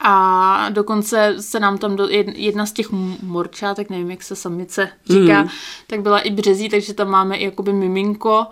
A 0.00 0.68
dokonce 0.70 1.34
se 1.40 1.60
nám 1.60 1.78
tam 1.78 1.96
do, 1.96 2.08
jedna 2.34 2.66
z 2.66 2.72
těch 2.72 2.90
morčátek, 3.22 3.90
nevím, 3.90 4.10
jak 4.10 4.22
se 4.22 4.36
samice 4.36 4.88
říká, 5.06 5.42
mm. 5.42 5.48
tak 5.86 6.00
byla 6.00 6.20
i 6.20 6.30
březí, 6.30 6.68
takže 6.68 6.94
tam 6.94 7.08
máme 7.08 7.36
i 7.36 7.44
jakoby 7.44 7.72
miminko 7.72 8.46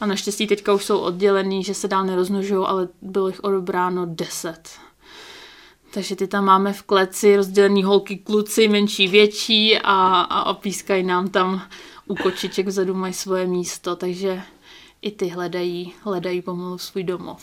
a 0.00 0.06
naštěstí 0.06 0.46
teďka 0.46 0.72
už 0.72 0.84
jsou 0.84 0.98
oddělený, 0.98 1.64
že 1.64 1.74
se 1.74 1.88
dál 1.88 2.04
neroznožují, 2.04 2.66
ale 2.66 2.88
bylo 3.02 3.28
jich 3.28 3.44
odebráno 3.44 4.06
deset. 4.06 4.70
Takže 5.92 6.16
ty 6.16 6.26
tam 6.26 6.44
máme 6.44 6.72
v 6.72 6.82
kleci 6.82 7.36
rozdělený 7.36 7.82
holky, 7.82 8.16
kluci, 8.16 8.68
menší, 8.68 9.08
větší 9.08 9.78
a, 9.78 10.20
a 10.20 10.50
opískají 10.50 11.02
nám 11.02 11.28
tam 11.28 11.62
u 12.06 12.14
kočiček 12.14 12.66
vzadu 12.66 12.94
mají 12.94 13.12
svoje 13.12 13.46
místo, 13.46 13.96
takže 13.96 14.42
i 15.02 15.10
ty 15.10 15.28
hledají, 15.28 15.92
hledají 16.02 16.42
pomalu 16.42 16.78
svůj 16.78 17.04
domov. 17.04 17.42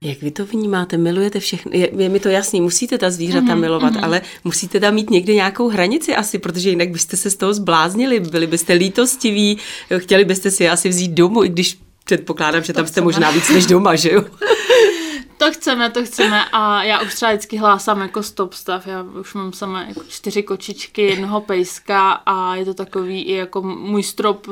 Jak 0.00 0.22
vy 0.22 0.30
to 0.30 0.46
vnímáte? 0.46 0.96
Milujete 0.96 1.40
všechny? 1.40 1.78
Je, 1.78 1.90
je 2.02 2.08
mi 2.08 2.20
to 2.20 2.28
jasný, 2.28 2.60
musíte 2.60 2.98
ta 2.98 3.10
zvířata 3.10 3.46
mm-hmm, 3.46 3.60
milovat, 3.60 3.92
mm-hmm. 3.92 4.04
ale 4.04 4.20
musíte 4.44 4.80
tam 4.80 4.94
mít 4.94 5.10
někde 5.10 5.34
nějakou 5.34 5.68
hranici 5.68 6.16
asi, 6.16 6.38
protože 6.38 6.70
jinak 6.70 6.90
byste 6.90 7.16
se 7.16 7.30
z 7.30 7.36
toho 7.36 7.54
zbláznili, 7.54 8.20
byli 8.20 8.46
byste 8.46 8.72
lítostiví, 8.72 9.58
chtěli 9.98 10.24
byste 10.24 10.50
si 10.50 10.64
je 10.64 10.70
asi 10.70 10.88
vzít 10.88 11.12
domů, 11.12 11.44
i 11.44 11.48
když 11.48 11.78
předpokládám, 12.04 12.62
že 12.62 12.72
to 12.72 12.76
tam 12.76 12.86
jste 12.86 13.00
možná 13.00 13.30
víc 13.30 13.48
než 13.48 13.66
doma, 13.66 13.94
že 13.94 14.12
jo? 14.12 14.24
To 15.38 15.52
chceme, 15.52 15.90
to 15.90 16.04
chceme 16.04 16.44
a 16.52 16.84
já 16.84 17.00
už 17.00 17.14
třeba 17.14 17.32
vždycky 17.32 17.56
hlásám 17.56 18.00
jako 18.00 18.22
stop 18.22 18.52
stav, 18.52 18.86
já 18.86 19.02
už 19.02 19.34
mám 19.34 19.52
sama 19.52 19.82
jako 19.82 20.00
čtyři 20.08 20.42
kočičky, 20.42 21.02
jednoho 21.02 21.40
pejska 21.40 22.12
a 22.12 22.56
je 22.56 22.64
to 22.64 22.74
takový 22.74 23.22
i 23.22 23.32
jako 23.32 23.62
můj 23.62 24.02
strop, 24.02 24.46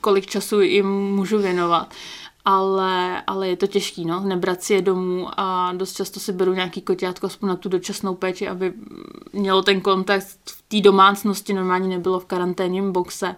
kolik 0.00 0.26
času 0.26 0.60
jim 0.60 0.86
můžu 0.90 1.38
věnovat 1.38 1.94
ale, 2.44 3.22
ale 3.26 3.48
je 3.48 3.56
to 3.56 3.66
těžký, 3.66 4.04
no, 4.04 4.20
nebrat 4.20 4.62
si 4.62 4.74
je 4.74 4.82
domů 4.82 5.28
a 5.36 5.72
dost 5.72 5.96
často 5.96 6.20
si 6.20 6.32
beru 6.32 6.52
nějaký 6.52 6.80
koťátko 6.80 7.26
aspoň 7.26 7.48
na 7.48 7.56
tu 7.56 7.68
dočasnou 7.68 8.14
péči, 8.14 8.48
aby 8.48 8.72
mělo 9.32 9.62
ten 9.62 9.80
kontakt 9.80 10.26
v 10.50 10.62
té 10.68 10.80
domácnosti, 10.80 11.52
normálně 11.52 11.88
nebylo 11.88 12.20
v 12.20 12.24
karanténním 12.24 12.92
boxe. 12.92 13.36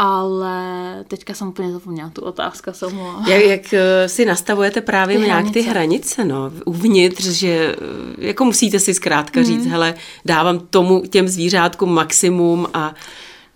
Ale 0.00 1.04
teďka 1.08 1.34
jsem 1.34 1.48
úplně 1.48 1.72
zapomněla 1.72 2.10
tu 2.10 2.22
otázka, 2.22 2.72
jsem 2.72 3.00
jak, 3.28 3.44
jak 3.44 3.74
eh, 3.74 4.08
si 4.08 4.24
nastavujete 4.24 4.80
právě 4.80 5.18
ty 5.18 5.24
nějak 5.24 5.40
hranice. 5.40 5.60
ty 5.60 5.62
hranice, 5.62 6.24
no, 6.24 6.50
uvnitř, 6.64 7.24
že 7.24 7.48
eh, 7.48 8.26
jako 8.26 8.44
musíte 8.44 8.80
si 8.80 8.94
zkrátka 8.94 9.42
říct, 9.42 9.64
mm. 9.64 9.70
hele, 9.70 9.94
dávám 10.24 10.58
tomu 10.58 11.02
těm 11.10 11.28
zvířátkům 11.28 11.94
maximum 11.94 12.66
a 12.74 12.94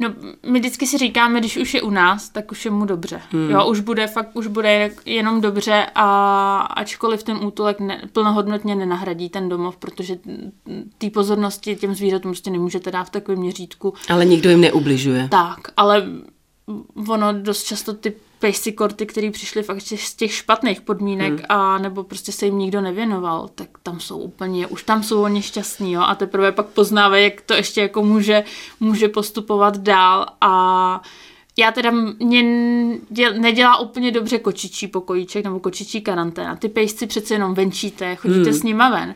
No, 0.02 0.14
my 0.46 0.58
vždycky 0.58 0.86
si 0.86 0.98
říkáme, 0.98 1.40
když 1.40 1.56
už 1.56 1.74
je 1.74 1.82
u 1.82 1.90
nás, 1.90 2.28
tak 2.28 2.52
už 2.52 2.64
je 2.64 2.70
mu 2.70 2.84
dobře. 2.84 3.20
Hmm. 3.30 3.50
Jo, 3.50 3.66
už 3.66 3.80
bude 3.80 4.06
fakt, 4.06 4.30
už 4.34 4.46
bude 4.46 4.90
jenom 5.04 5.40
dobře 5.40 5.86
a 5.94 6.56
ačkoliv 6.60 7.22
ten 7.22 7.36
útulek 7.36 7.80
ne, 7.80 8.02
plnohodnotně 8.12 8.74
nenahradí 8.74 9.28
ten 9.28 9.48
domov, 9.48 9.76
protože 9.76 10.18
té 10.98 11.10
pozornosti 11.10 11.76
těm 11.76 11.94
zvířatům 11.94 12.32
prostě 12.32 12.50
nemůžete 12.50 12.90
dát 12.90 13.04
v 13.04 13.10
takovém 13.10 13.40
měřítku. 13.40 13.94
Ale 14.08 14.24
nikdo 14.24 14.50
jim 14.50 14.60
neubližuje. 14.60 15.28
Tak, 15.28 15.58
ale 15.76 16.06
ono 17.08 17.32
dost 17.32 17.62
často 17.64 17.92
ty 17.92 18.14
pejsy 18.42 18.72
korty, 18.72 19.06
které 19.06 19.30
přišly 19.30 19.62
fakt 19.62 19.80
z 19.80 20.14
těch 20.14 20.32
špatných 20.32 20.80
podmínek 20.80 21.32
hmm. 21.32 21.44
a 21.48 21.78
nebo 21.78 22.02
prostě 22.02 22.32
se 22.32 22.46
jim 22.46 22.58
nikdo 22.58 22.80
nevěnoval, 22.80 23.50
tak 23.54 23.68
tam 23.82 24.00
jsou 24.00 24.18
úplně, 24.18 24.66
už 24.66 24.82
tam 24.82 25.02
jsou 25.02 25.22
oni 25.22 25.42
šťastní, 25.42 25.92
jo, 25.92 26.00
a 26.00 26.14
teprve 26.14 26.52
pak 26.52 26.66
poznávají, 26.66 27.24
jak 27.24 27.40
to 27.40 27.54
ještě 27.54 27.80
jako 27.80 28.02
může, 28.02 28.44
může 28.80 29.08
postupovat 29.08 29.76
dál 29.76 30.26
a 30.40 31.02
já 31.58 31.72
teda 31.72 31.90
mě 32.18 32.42
děl, 33.10 33.34
nedělá 33.38 33.78
úplně 33.78 34.10
dobře 34.10 34.38
kočičí 34.38 34.88
pokojíček 34.88 35.44
nebo 35.44 35.60
kočičí 35.60 36.00
karanténa. 36.00 36.56
Ty 36.56 36.68
pejsci 36.68 37.06
přece 37.06 37.34
jenom 37.34 37.54
venčíte, 37.54 38.16
chodíte 38.16 38.50
hmm. 38.50 38.58
s 38.58 38.62
nima 38.62 38.90
ven 38.90 39.14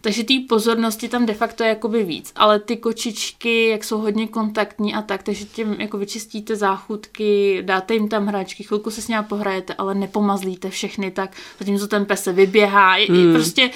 takže 0.00 0.24
té 0.24 0.34
pozornosti 0.48 1.08
tam 1.08 1.26
de 1.26 1.34
facto 1.34 1.62
je 1.62 1.68
jakoby 1.68 2.04
víc. 2.04 2.32
Ale 2.36 2.60
ty 2.60 2.76
kočičky, 2.76 3.68
jak 3.68 3.84
jsou 3.84 3.98
hodně 3.98 4.26
kontaktní 4.26 4.94
a 4.94 5.02
tak, 5.02 5.22
takže 5.22 5.44
tím 5.44 5.76
jako 5.78 5.98
vyčistíte 5.98 6.56
záchutky, 6.56 7.62
dáte 7.62 7.94
jim 7.94 8.08
tam 8.08 8.26
hračky, 8.26 8.62
chvilku 8.62 8.90
se 8.90 9.02
s 9.02 9.08
ním 9.08 9.24
pohrajete, 9.24 9.74
ale 9.74 9.94
nepomazlíte 9.94 10.70
všechny 10.70 11.10
tak, 11.10 11.36
zatímco 11.58 11.88
ten 11.88 12.06
pes 12.06 12.22
se 12.22 12.32
vyběhá. 12.32 12.96
Hmm. 13.08 13.32
Prostě 13.32 13.70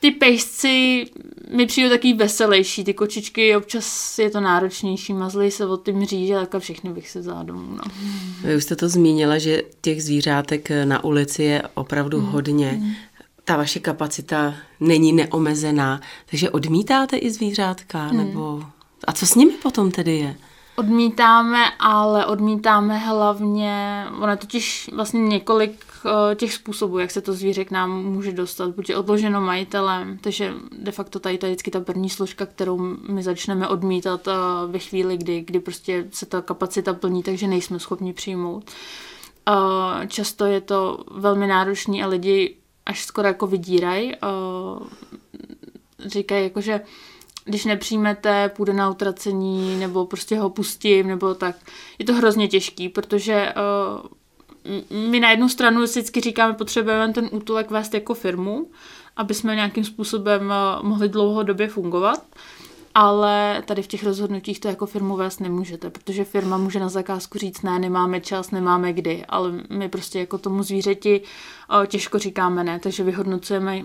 ty 0.00 0.10
pejsci 0.10 1.06
mi 1.50 1.66
přijdou 1.66 1.90
taky 1.90 2.12
veselější, 2.12 2.84
ty 2.84 2.94
kočičky 2.94 3.56
občas 3.56 4.18
je 4.18 4.30
to 4.30 4.40
náročnější, 4.40 5.12
mazlí 5.12 5.50
se 5.50 5.66
od 5.66 5.76
ty 5.76 5.92
mříže, 5.92 6.34
tak 6.34 6.54
a 6.54 6.58
všechny 6.58 6.90
bych 6.90 7.10
se 7.10 7.20
vzala 7.20 7.42
domů. 7.42 7.76
No. 7.76 7.82
Vy 8.44 8.56
už 8.56 8.64
jste 8.64 8.76
to 8.76 8.88
zmínila, 8.88 9.38
že 9.38 9.62
těch 9.80 10.02
zvířátek 10.02 10.68
na 10.84 11.04
ulici 11.04 11.42
je 11.42 11.62
opravdu 11.74 12.20
mm. 12.20 12.26
hodně. 12.26 12.78
Mm. 12.80 12.92
Ta 13.50 13.56
vaše 13.56 13.80
kapacita 13.80 14.54
není 14.80 15.12
neomezená, 15.12 16.00
takže 16.30 16.50
odmítáte 16.50 17.16
i 17.16 17.30
zvířátka, 17.30 18.06
mm. 18.06 18.16
nebo... 18.16 18.64
A 19.04 19.12
co 19.12 19.26
s 19.26 19.34
nimi 19.34 19.52
potom 19.52 19.90
tedy 19.90 20.16
je? 20.16 20.36
Odmítáme, 20.76 21.64
ale 21.78 22.26
odmítáme 22.26 22.98
hlavně, 22.98 24.04
ono 24.20 24.36
totiž 24.36 24.90
vlastně 24.92 25.20
několik 25.20 25.84
eh, 26.06 26.34
těch 26.34 26.52
způsobů, 26.52 26.98
jak 26.98 27.10
se 27.10 27.20
to 27.20 27.32
zvíře 27.32 27.64
k 27.64 27.70
nám 27.70 28.04
může 28.04 28.32
dostat. 28.32 28.70
Buď 28.70 28.88
je 28.88 28.96
odloženo 28.96 29.40
majitelem, 29.40 30.18
takže 30.20 30.54
de 30.78 30.92
facto 30.92 31.20
tady 31.20 31.38
je 31.42 31.48
vždycky 31.48 31.70
ta 31.70 31.80
první 31.80 32.10
složka, 32.10 32.46
kterou 32.46 32.96
my 33.08 33.22
začneme 33.22 33.68
odmítat 33.68 34.28
eh, 34.28 34.32
ve 34.66 34.78
chvíli, 34.78 35.16
kdy, 35.16 35.40
kdy 35.40 35.60
prostě 35.60 36.06
se 36.10 36.26
ta 36.26 36.42
kapacita 36.42 36.94
plní, 36.94 37.22
takže 37.22 37.46
nejsme 37.46 37.78
schopni 37.78 38.12
přijmout. 38.12 38.70
Eh, 39.48 40.06
často 40.06 40.46
je 40.46 40.60
to 40.60 41.04
velmi 41.10 41.46
náročný 41.46 42.02
a 42.02 42.06
lidi 42.06 42.56
až 42.90 43.04
skoro 43.04 43.28
jako 43.28 43.46
vydírají. 43.46 44.14
Říkají 46.06 46.44
jako, 46.44 46.60
že 46.60 46.80
když 47.44 47.64
nepřijmete, 47.64 48.48
půjde 48.48 48.72
na 48.72 48.90
utracení, 48.90 49.78
nebo 49.78 50.06
prostě 50.06 50.38
ho 50.38 50.50
pustím, 50.50 51.06
nebo 51.06 51.34
tak. 51.34 51.56
Je 51.98 52.04
to 52.04 52.14
hrozně 52.14 52.48
těžký, 52.48 52.88
protože 52.88 53.52
my 54.90 55.20
na 55.20 55.30
jednu 55.30 55.48
stranu 55.48 55.82
vždycky 55.82 56.20
říkáme, 56.20 56.54
potřebujeme 56.54 57.12
ten 57.12 57.28
útulek 57.32 57.70
vést 57.70 57.94
jako 57.94 58.14
firmu, 58.14 58.70
aby 59.16 59.34
jsme 59.34 59.54
nějakým 59.54 59.84
způsobem 59.84 60.52
mohli 60.82 61.08
dlouhodobě 61.08 61.68
fungovat, 61.68 62.22
ale 62.94 63.62
tady 63.66 63.82
v 63.82 63.86
těch 63.86 64.04
rozhodnutích 64.04 64.60
to 64.60 64.68
jako 64.68 64.86
firmu 64.86 65.16
vést 65.16 65.40
nemůžete, 65.40 65.90
protože 65.90 66.24
firma 66.24 66.56
může 66.56 66.80
na 66.80 66.88
zakázku 66.88 67.38
říct 67.38 67.62
ne, 67.62 67.78
nemáme 67.78 68.20
čas, 68.20 68.50
nemáme 68.50 68.92
kdy, 68.92 69.24
ale 69.28 69.52
my 69.70 69.88
prostě 69.88 70.18
jako 70.18 70.38
tomu 70.38 70.62
zvířeti 70.62 71.20
uh, 71.20 71.86
těžko 71.86 72.18
říkáme 72.18 72.64
ne, 72.64 72.80
takže 72.80 73.04
vyhodnocujeme 73.04 73.82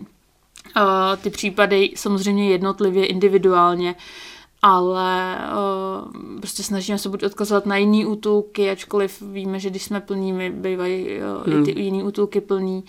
Uh, 0.77 1.21
ty 1.21 1.29
případy 1.29 1.91
samozřejmě 1.95 2.49
jednotlivě, 2.51 3.05
individuálně, 3.05 3.95
ale 4.61 5.37
uh, 5.51 6.39
prostě 6.39 6.63
snažíme 6.63 6.97
se 6.97 7.09
buď 7.09 7.23
odkazovat 7.23 7.65
na 7.65 7.77
jiný 7.77 8.05
útulky, 8.05 8.69
ačkoliv 8.69 9.21
víme, 9.21 9.59
že 9.59 9.69
když 9.69 9.83
jsme 9.83 10.01
plní, 10.01 10.49
bývají 10.49 11.07
uh, 11.07 11.53
hmm. 11.53 11.61
i 11.61 11.65
ty 11.65 11.81
jiný 11.81 12.03
útulky 12.03 12.41
plní. 12.41 12.83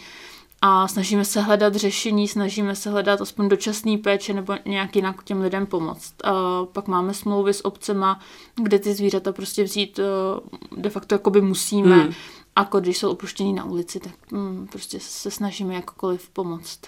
A 0.62 0.88
snažíme 0.88 1.24
se 1.24 1.40
hledat 1.40 1.74
řešení, 1.74 2.28
snažíme 2.28 2.76
se 2.76 2.90
hledat 2.90 3.20
aspoň 3.20 3.48
dočasný 3.48 3.98
péče 3.98 4.34
nebo 4.34 4.54
nějak 4.64 4.96
jinak 4.96 5.24
těm 5.24 5.40
lidem 5.40 5.66
pomoct. 5.66 6.14
Uh, 6.24 6.66
pak 6.66 6.88
máme 6.88 7.14
smlouvy 7.14 7.54
s 7.54 7.64
obcema, 7.64 8.20
kde 8.62 8.78
ty 8.78 8.94
zvířata 8.94 9.32
prostě 9.32 9.64
vzít 9.64 9.98
uh, 9.98 10.82
de 10.82 10.90
facto 10.90 11.14
jakoby 11.14 11.40
musíme. 11.40 11.96
Hmm. 11.96 12.12
A 12.56 12.64
když 12.80 12.98
jsou 12.98 13.10
opuštění 13.10 13.52
na 13.52 13.64
ulici, 13.64 14.00
tak 14.00 14.12
um, 14.32 14.66
prostě 14.72 15.00
se 15.00 15.30
snažíme 15.30 15.74
jakkoliv 15.74 16.28
pomoct. 16.28 16.80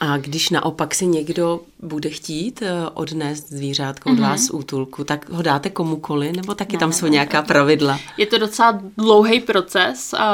A 0.00 0.16
když 0.16 0.50
naopak 0.50 0.94
si 0.94 1.06
někdo 1.06 1.60
bude 1.82 2.10
chtít 2.10 2.62
eh, 2.62 2.88
odnést 2.94 3.48
zvířátko 3.48 4.10
od 4.10 4.12
mm-hmm. 4.12 4.22
vás 4.22 4.40
z 4.40 4.50
útulku, 4.50 5.04
tak 5.04 5.30
ho 5.30 5.42
dáte 5.42 5.70
komukoli, 5.70 6.32
nebo 6.32 6.54
taky 6.54 6.72
ne, 6.72 6.80
tam 6.80 6.92
jsou 6.92 7.06
ne, 7.06 7.10
nějaká 7.10 7.40
ne. 7.40 7.46
pravidla? 7.46 7.98
Je 8.16 8.26
to 8.26 8.38
docela 8.38 8.82
dlouhý 8.96 9.40
proces 9.40 10.14
a, 10.14 10.26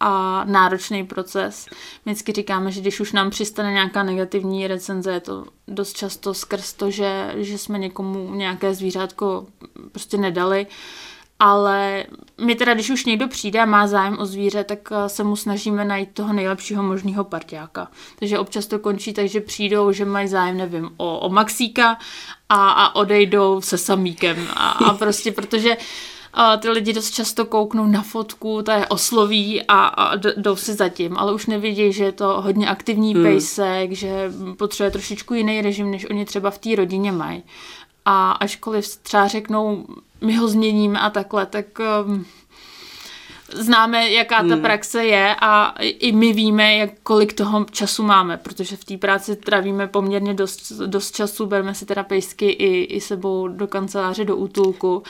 a 0.00 0.44
náročný 0.44 1.06
proces. 1.06 1.66
My 2.06 2.12
vždycky 2.12 2.32
říkáme, 2.32 2.72
že 2.72 2.80
když 2.80 3.00
už 3.00 3.12
nám 3.12 3.30
přistane 3.30 3.72
nějaká 3.72 4.02
negativní 4.02 4.66
recenze, 4.66 5.12
je 5.12 5.20
to 5.20 5.44
dost 5.68 5.96
často 5.96 6.34
skrz 6.34 6.72
to, 6.72 6.90
že, 6.90 7.34
že 7.36 7.58
jsme 7.58 7.78
někomu 7.78 8.34
nějaké 8.34 8.74
zvířátko 8.74 9.46
prostě 9.92 10.16
nedali, 10.16 10.66
ale 11.44 12.04
my 12.40 12.54
teda, 12.54 12.74
když 12.74 12.90
už 12.90 13.04
někdo 13.04 13.28
přijde 13.28 13.60
a 13.60 13.64
má 13.64 13.86
zájem 13.86 14.18
o 14.18 14.26
zvíře, 14.26 14.64
tak 14.64 14.78
eh, 14.92 15.08
se 15.08 15.24
mu 15.24 15.36
snažíme 15.36 15.84
najít 15.84 16.10
toho 16.12 16.32
nejlepšího 16.32 16.82
možného 16.82 17.24
parťáka. 17.24 17.88
Takže 18.18 18.38
občas 18.38 18.66
to 18.66 18.78
končí 18.78 19.12
tak, 19.12 19.28
že 19.28 19.40
přijdou, 19.40 19.92
že 19.92 20.04
mají 20.04 20.28
zájem, 20.28 20.56
nevím, 20.56 20.90
o, 20.96 21.18
o 21.18 21.28
Maxíka 21.28 21.98
a, 22.48 22.70
a 22.70 22.94
odejdou 22.94 23.60
se 23.60 23.78
samíkem. 23.78 24.48
A, 24.56 24.68
a 24.70 24.94
prostě 24.98 25.32
protože 25.32 25.76
a 26.36 26.56
ty 26.56 26.70
lidi 26.70 26.92
dost 26.92 27.10
často 27.10 27.44
kouknou 27.44 27.86
na 27.86 28.02
fotku, 28.02 28.62
ta 28.62 28.76
je 28.76 28.86
osloví 28.86 29.62
a, 29.62 29.86
a 29.86 30.16
jdou 30.16 30.56
si 30.56 30.74
zatím, 30.74 31.16
ale 31.16 31.34
už 31.34 31.46
nevědí, 31.46 31.92
že 31.92 32.04
je 32.04 32.12
to 32.12 32.40
hodně 32.40 32.68
aktivní 32.68 33.14
hmm. 33.14 33.22
pejsek, 33.22 33.92
že 33.92 34.32
potřebuje 34.58 34.90
trošičku 34.90 35.34
jiný 35.34 35.62
režim, 35.62 35.90
než 35.90 36.10
oni 36.10 36.24
třeba 36.24 36.50
v 36.50 36.58
té 36.58 36.76
rodině 36.76 37.12
mají. 37.12 37.42
A 38.04 38.32
ačkoliv 38.32 38.96
třeba 38.96 39.28
řeknou, 39.28 39.86
my 40.20 40.36
ho 40.36 40.48
změníme 40.48 41.00
a 41.00 41.10
takhle, 41.10 41.46
tak 41.46 41.66
um, 42.06 42.26
známe, 43.54 44.10
jaká 44.10 44.36
ta 44.36 44.54
hmm. 44.54 44.62
praxe 44.62 45.04
je 45.04 45.36
a 45.40 45.74
i 45.80 46.12
my 46.12 46.32
víme, 46.32 46.76
jak, 46.76 46.90
kolik 47.02 47.32
toho 47.32 47.66
času 47.70 48.02
máme, 48.02 48.36
protože 48.36 48.76
v 48.76 48.84
té 48.84 48.96
práci 48.98 49.36
trávíme 49.36 49.86
poměrně 49.86 50.34
dost, 50.34 50.72
dost 50.72 51.16
času, 51.16 51.46
bereme 51.46 51.74
si 51.74 51.86
terapejsky 51.86 52.48
i, 52.48 52.84
i 52.84 53.00
sebou 53.00 53.48
do 53.48 53.66
kanceláře, 53.66 54.24
do 54.24 54.36
útulku 54.36 55.02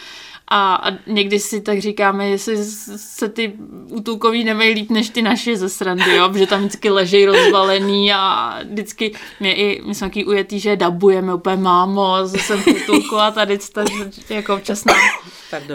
a, 0.49 0.75
a 0.75 0.91
někdy 1.07 1.39
si 1.39 1.61
tak 1.61 1.79
říkáme, 1.79 2.29
jestli 2.29 2.65
se 2.97 3.29
ty 3.29 3.53
útulkoví 3.89 4.45
nemají 4.45 4.75
líp 4.75 4.91
než 4.91 5.09
ty 5.09 5.23
naše 5.23 5.57
ze 5.57 5.69
srandy, 5.69 6.17
jo? 6.17 6.29
protože 6.29 6.47
tam 6.47 6.61
vždycky 6.61 6.91
leží 6.91 7.27
rozvalený 7.27 8.13
a 8.13 8.57
vždycky 8.65 9.13
my, 9.41 9.53
i, 9.53 9.83
my 9.87 9.95
jsme 9.95 10.07
taky 10.07 10.25
ujetý, 10.25 10.61
že 10.61 10.77
dabujeme 10.77 11.35
úplně 11.35 11.57
mámo, 11.57 12.17
jsem 12.27 12.63
v 12.63 12.67
útulku 12.67 13.17
a 13.17 13.31
tady 13.31 13.59
to 13.59 13.85
jako 14.31 14.55
občas 14.55 14.85
nám, 14.85 14.97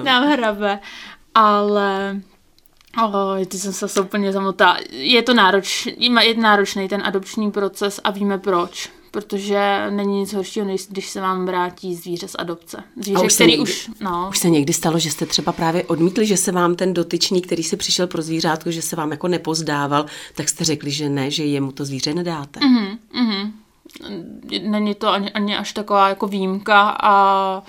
nám 0.04 0.32
hrabe. 0.32 0.80
Ale 1.36 2.22
Oh, 3.06 3.46
ty 3.46 3.60
jsem 3.60 3.74
se 3.74 4.01
úplně 4.01 4.34
zamotala. 4.34 4.77
Je 4.91 5.22
to 5.24 5.34
nároč, 5.34 5.88
je 5.98 6.36
náročný 6.36 6.88
ten 6.88 7.01
adopční 7.06 7.51
proces 7.51 8.00
a 8.03 8.12
víme 8.12 8.38
proč 8.38 8.89
protože 9.12 9.86
není 9.89 10.20
nic 10.20 10.34
horšího, 10.34 10.65
než 10.65 10.88
když 10.89 11.10
se 11.10 11.22
vám 11.22 11.46
vrátí 11.46 11.96
zvíře 11.96 12.27
z 12.27 12.36
adopce. 12.39 12.84
Zvíře, 12.96 13.25
už 13.25 13.34
který 13.34 13.51
někdy, 13.51 13.63
už, 13.63 13.89
no. 14.00 14.27
Už 14.29 14.39
se 14.39 14.50
někdy 14.50 14.74
stalo, 14.74 15.00
že 15.00 15.12
jste 15.12 15.25
třeba 15.25 15.51
právě 15.51 15.84
odmítli, 15.84 16.25
že 16.25 16.38
se 16.38 16.51
vám 16.51 16.75
ten 16.75 16.94
dotyčný, 16.94 17.41
který 17.41 17.63
se 17.63 17.77
přišel 17.77 18.08
pro 18.08 18.22
zvířátko, 18.22 18.72
že 18.72 18.82
se 18.82 18.96
vám 18.96 19.12
jako 19.12 19.27
nepozdával, 19.27 20.06
tak 20.36 20.50
jste 20.50 20.63
řekli, 20.63 20.91
že 20.91 21.10
ne, 21.10 21.32
že 21.32 21.46
jemu 21.46 21.72
to 21.72 21.86
zvíře 21.86 22.13
nedáte. 22.13 22.60
Mm-hmm, 22.60 22.98
mm-hmm. 23.15 23.51
Není 24.70 24.96
to 24.96 25.10
ani, 25.10 25.32
ani 25.32 25.58
až 25.58 25.74
taková 25.74 26.10
jako 26.10 26.27
výjimka 26.27 26.98
a 27.01 27.58
Uh, 27.58 27.63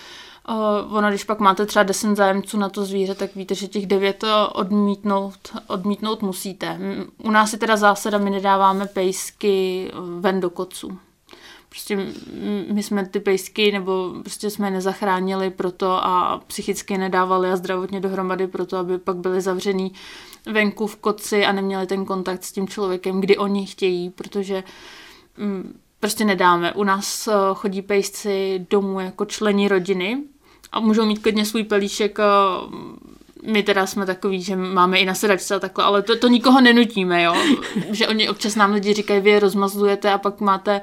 ono, 0.91 1.09
když 1.09 1.25
pak 1.25 1.41
máte 1.41 1.67
třeba 1.67 1.83
10 1.83 2.17
zájemců 2.17 2.59
na 2.59 2.69
to 2.69 2.85
zvíře, 2.85 3.15
tak 3.15 3.35
víte, 3.35 3.55
že 3.55 3.69
těch 3.69 3.87
devět 3.87 4.25
odmítnout, 4.53 5.39
odmítnout 5.67 6.23
musíte. 6.23 6.79
U 7.19 7.31
nás 7.31 7.53
je 7.53 7.59
teda 7.59 7.77
zásada, 7.77 8.19
my 8.19 8.31
nedáváme 8.31 8.87
pejsky 8.87 9.91
ven 10.21 10.41
do 10.41 10.51
koců. 10.51 10.99
Prostě 11.69 12.07
my 12.73 12.83
jsme 12.83 13.07
ty 13.07 13.21
pejsky, 13.21 13.73
nebo 13.73 14.15
prostě 14.21 14.51
jsme 14.51 14.67
je 14.67 14.71
nezachránili 14.71 15.51
proto 15.51 16.07
a 16.07 16.41
psychicky 16.47 16.99
nedávali 16.99 17.51
a 17.51 17.57
zdravotně 17.57 18.01
dohromady 18.01 18.47
proto, 18.47 18.77
aby 18.77 18.99
pak 18.99 19.17
byli 19.17 19.41
zavřený 19.41 19.93
venku 20.53 20.87
v 20.87 20.97
koci 20.97 21.47
a 21.47 21.53
neměli 21.53 21.87
ten 21.87 22.05
kontakt 22.05 22.45
s 22.45 22.53
tím 22.53 22.69
člověkem, 22.69 23.21
kdy 23.21 23.39
oni 23.39 23.67
chtějí, 23.67 24.11
protože 24.11 24.65
prostě 26.01 26.25
nedáme. 26.25 26.73
U 26.73 26.85
nás 26.85 27.29
eh, 27.29 27.33
chodí 27.55 27.83
pejsci 27.83 28.67
domů 28.71 29.01
jako 29.01 29.25
člení 29.25 29.69
rodiny 29.69 30.23
a 30.73 30.81
můžou 30.81 31.07
mít 31.07 31.19
klidně 31.19 31.45
svůj 31.45 31.65
pelíšek 31.65 32.19
my 33.43 33.63
teda 33.63 33.87
jsme 33.87 34.07
takový, 34.07 34.43
že 34.43 34.57
máme 34.57 34.99
i 34.99 35.05
na 35.05 35.15
sedačce 35.15 35.55
a 35.55 35.59
takhle, 35.59 35.85
ale 35.85 36.03
to, 36.03 36.17
to 36.17 36.29
nikoho 36.29 36.61
nenutíme, 36.61 37.23
jo. 37.23 37.37
že 37.91 38.09
oni 38.09 38.29
občas 38.29 38.57
nám 38.57 38.73
lidi 38.73 38.95
říkají, 38.95 39.21
vy 39.21 39.31
je 39.31 39.41
rozmazlujete 39.41 40.13
a 40.13 40.19
pak 40.19 40.41
máte 40.41 40.81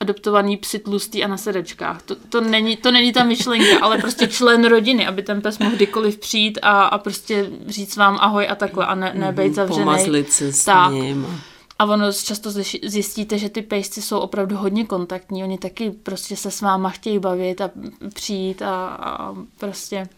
adoptovaný 0.00 0.56
psi 0.56 0.78
tlustý 0.78 1.24
a 1.24 1.28
na 1.28 1.36
sedačkách. 1.36 2.02
To, 2.02 2.14
to, 2.28 2.40
není, 2.40 2.76
to 2.76 2.90
není 2.90 3.12
ta 3.12 3.24
myšlenka, 3.24 3.78
ale 3.82 3.98
prostě 3.98 4.26
člen 4.26 4.64
rodiny, 4.64 5.06
aby 5.06 5.22
ten 5.22 5.40
pes 5.40 5.58
mohl 5.58 5.76
kdykoliv 5.76 6.18
přijít 6.18 6.58
a, 6.62 6.82
a 6.82 6.98
prostě 6.98 7.50
říct 7.66 7.96
vám 7.96 8.18
ahoj 8.20 8.46
a 8.50 8.54
takhle 8.54 8.86
a 8.86 8.94
ne, 8.94 9.12
ne 9.14 9.32
být 9.32 9.44
mhm, 9.44 9.54
zavřený. 9.54 9.84
Pomazlit 9.84 10.32
se 10.32 10.52
s 10.52 10.64
tak. 10.64 10.92
ním. 10.92 11.40
A 11.78 11.84
ono 11.84 12.12
často 12.12 12.50
zjistíte, 12.82 13.38
že 13.38 13.48
ty 13.48 13.62
pejsci 13.62 14.02
jsou 14.02 14.18
opravdu 14.18 14.56
hodně 14.56 14.84
kontaktní. 14.84 15.44
Oni 15.44 15.58
taky 15.58 15.90
prostě 15.90 16.36
se 16.36 16.50
s 16.50 16.60
váma 16.60 16.90
chtějí 16.90 17.18
bavit 17.18 17.60
a 17.60 17.70
přijít 18.14 18.62
a, 18.62 18.86
a 18.86 19.34
prostě... 19.58 20.08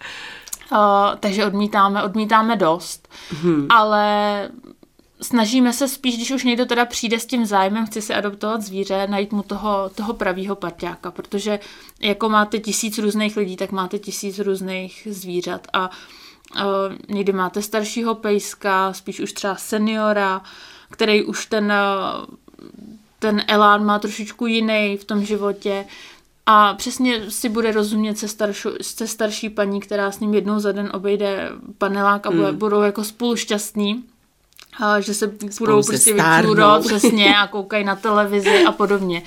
Uh, 0.73 0.79
takže 1.21 1.47
odmítáme, 1.47 2.03
odmítáme 2.03 2.57
dost. 2.57 3.09
Hmm. 3.43 3.67
Ale 3.71 4.49
snažíme 5.23 5.73
se 5.73 5.89
spíš, 5.89 6.17
když 6.17 6.31
už 6.31 6.45
někdo 6.45 6.67
teda 6.67 6.85
přijde 6.85 7.21
s 7.21 7.27
tím 7.27 7.47
zájmem, 7.47 7.87
chce 7.87 8.01
si 8.01 8.15
adoptovat 8.15 8.63
zvíře, 8.63 9.07
najít 9.11 9.33
mu 9.33 9.43
toho, 9.43 9.91
toho 9.95 10.15
pravýho 10.15 10.57
parťáka, 10.57 11.11
protože 11.11 11.61
jako 12.01 12.29
máte 12.29 12.59
tisíc 12.59 12.99
různých 12.99 13.37
lidí, 13.37 13.57
tak 13.57 13.73
máte 13.73 13.99
tisíc 13.99 14.39
různých 14.39 15.09
zvířat 15.11 15.67
a 15.73 15.91
uh, 16.55 16.63
někdy 17.09 17.33
máte 17.33 17.63
staršího 17.63 18.15
pejska, 18.15 18.93
spíš 18.93 19.21
už 19.21 19.33
třeba 19.33 19.55
seniora, 19.57 20.43
který 20.97 21.25
už 21.25 21.47
ten, 21.47 21.73
uh, 21.73 22.35
ten 23.19 23.43
elán 23.49 23.85
má 23.85 23.99
trošičku 23.99 24.47
jiný 24.47 24.97
v 24.97 25.05
tom 25.05 25.25
životě 25.25 25.85
a 26.47 26.75
přesně 26.75 27.31
si 27.31 27.49
bude 27.49 27.73
rozumět 27.73 28.19
se, 28.19 28.29
staršu, 28.29 28.71
se 28.83 29.07
starší 29.07 29.49
paní, 29.49 29.81
která 29.81 30.11
s 30.11 30.21
ním 30.21 30.35
jednou 30.35 30.61
za 30.61 30.73
den 30.73 30.91
obejde 30.95 31.51
panelák 31.79 32.27
a 32.27 32.31
mm. 32.31 32.57
budou 32.57 32.83
jako 32.83 33.05
spolu 33.05 33.37
šťastní 33.37 34.05
a 34.81 35.01
že 35.01 35.15
se 35.15 35.33
budou 35.59 35.83
prostě 35.83 36.15
vyčůrovat 36.15 36.85
přesně 36.87 37.37
a 37.37 37.47
koukají 37.47 37.85
na 37.85 37.97
televizi 37.97 38.65
a 38.65 38.73
podobně. 38.73 39.23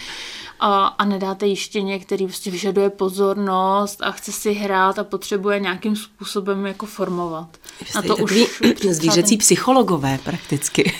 A, 0.60 0.88
a 0.88 1.06
nedáte 1.06 1.48
jištěně, 1.48 2.00
který 2.00 2.26
prostě 2.26 2.52
vyžaduje 2.52 2.90
pozornost 2.90 4.02
a 4.04 4.12
chce 4.12 4.32
si 4.32 4.54
hrát 4.54 5.00
a 5.00 5.04
potřebuje 5.04 5.60
nějakým 5.60 5.96
způsobem 5.96 6.66
jako 6.66 6.86
formovat. 6.86 7.48
A 7.96 8.02
to 8.02 8.18
už 8.18 8.34
zvířecí 8.90 9.38
psychologové 9.38 10.20
prakticky. 10.24 10.94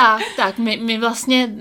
Tak, 0.00 0.22
tak, 0.36 0.58
my, 0.58 0.76
my 0.76 0.98
vlastně 0.98 1.54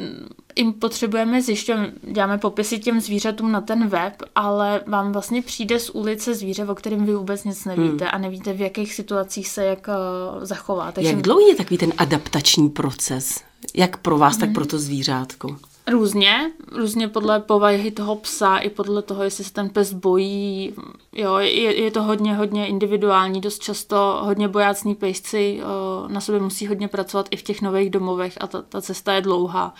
jim 0.56 0.74
potřebujeme 0.74 1.42
zjišťovat, 1.42 1.90
děláme 2.02 2.38
popisy 2.38 2.80
těm 2.80 3.02
zvířatům 3.02 3.52
na 3.52 3.62
ten 3.62 3.88
web, 3.88 4.14
ale 4.36 4.82
vám 4.88 5.12
vlastně 5.12 5.42
přijde 5.42 5.80
z 5.80 5.90
ulice 5.90 6.36
zvíře, 6.36 6.66
o 6.66 6.76
kterém 6.76 7.06
vy 7.06 7.16
vůbec 7.16 7.44
nic 7.44 7.66
nevíte 7.66 8.06
hmm. 8.06 8.12
a 8.14 8.18
nevíte, 8.18 8.54
v 8.54 8.62
jakých 8.62 8.94
situacích 8.94 9.48
se 9.48 9.66
jak 9.66 9.88
uh, 9.88 10.46
zachová. 10.46 10.92
Takže... 10.92 11.10
Jak 11.10 11.22
dlouhý 11.22 11.48
je 11.48 11.56
takový 11.56 11.78
ten 11.78 11.94
adaptační 11.98 12.70
proces? 12.70 13.44
Jak 13.76 13.98
pro 13.98 14.18
vás, 14.18 14.34
hmm. 14.34 14.40
tak 14.40 14.54
pro 14.54 14.66
to 14.66 14.80
zvířátko? 14.80 15.58
Různě, 15.90 16.52
různě 16.72 17.08
podle 17.08 17.40
povahy 17.40 17.92
toho 17.92 18.16
psa 18.16 18.58
i 18.58 18.70
podle 18.70 19.02
toho, 19.02 19.24
jestli 19.24 19.44
se 19.44 19.54
ten 19.54 19.70
pes 19.70 19.94
bojí. 19.94 20.74
Jo, 21.14 21.38
je, 21.38 21.82
je 21.82 21.92
to 21.92 22.04
hodně, 22.04 22.36
hodně 22.36 22.68
individuální, 22.68 23.42
dost 23.42 23.60
často 23.60 24.20
hodně 24.24 24.48
bojácní 24.48 24.96
pejsci 24.96 25.62
uh, 25.62 26.12
na 26.12 26.22
sobě 26.22 26.42
musí 26.42 26.68
hodně 26.68 26.88
pracovat 26.88 27.28
i 27.32 27.38
v 27.38 27.44
těch 27.44 27.62
nových 27.62 27.90
domovech 27.90 28.38
a 28.42 28.48
ta, 28.48 28.62
ta 28.62 28.82
cesta 28.82 29.14
je 29.14 29.22
dlouhá. 29.22 29.74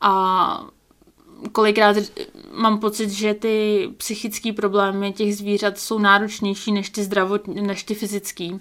A 0.00 0.66
kolikrát 1.52 1.96
mám 2.52 2.78
pocit, 2.78 3.10
že 3.10 3.34
ty 3.34 3.88
psychické 3.96 4.52
problémy 4.52 5.12
těch 5.12 5.36
zvířat 5.36 5.78
jsou 5.78 5.98
náročnější 5.98 6.72
než 6.72 6.90
ty, 6.90 7.04
zdravotní, 7.04 7.62
než 7.62 7.84
ty 7.84 7.94
fyzický. 7.94 8.60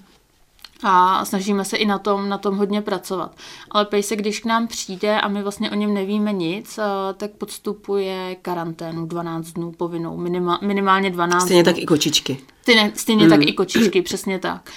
A 0.83 1.25
snažíme 1.25 1.65
se 1.65 1.77
i 1.77 1.85
na 1.85 1.99
tom, 1.99 2.29
na 2.29 2.37
tom 2.37 2.57
hodně 2.57 2.81
pracovat. 2.81 3.35
Ale 3.71 3.85
pejsek, 3.85 4.19
když 4.19 4.39
k 4.39 4.45
nám 4.45 4.67
přijde 4.67 5.21
a 5.21 5.27
my 5.27 5.43
vlastně 5.43 5.71
o 5.71 5.75
něm 5.75 5.93
nevíme 5.93 6.33
nic, 6.33 6.77
eh, 6.77 7.13
tak 7.13 7.31
podstupuje 7.31 8.35
karanténu 8.41 9.05
12 9.05 9.51
dnů 9.51 9.71
povinnou, 9.71 10.17
minima, 10.17 10.59
minimálně 10.61 11.09
12 11.09 11.43
Stejně 11.43 11.63
dnů. 11.63 11.73
tak 11.73 11.81
i 11.81 11.85
kočičky. 11.85 12.37
Stejně, 12.61 12.91
stejně 12.95 13.23
mm. 13.23 13.29
tak 13.29 13.41
i 13.41 13.53
kočičky, 13.53 14.01
přesně 14.01 14.39
tak. 14.39 14.69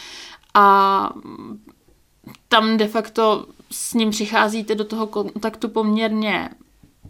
A 0.55 1.11
tam 2.49 2.77
de 2.77 2.89
facto 2.89 3.47
s 3.71 3.95
ním 3.95 4.11
přicházíte 4.11 4.75
do 4.75 4.85
toho 4.85 5.07
kontaktu 5.07 5.69
poměrně 5.69 6.49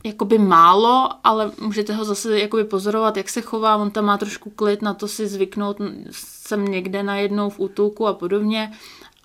jakoby 0.06 0.38
málo, 0.38 1.08
ale 1.24 1.50
můžete 1.60 1.92
ho 1.94 2.04
zase 2.04 2.38
jakoby 2.38 2.64
pozorovat, 2.64 3.16
jak 3.16 3.28
se 3.28 3.40
chová, 3.40 3.76
on 3.76 3.90
tam 3.90 4.04
má 4.04 4.18
trošku 4.18 4.50
klid, 4.50 4.82
na 4.82 4.94
to 4.94 5.08
si 5.08 5.28
zvyknout, 5.28 5.76
jsem 6.10 6.64
někde 6.64 7.02
najednou 7.02 7.50
v 7.50 7.60
útulku 7.60 8.06
a 8.06 8.14
podobně. 8.14 8.72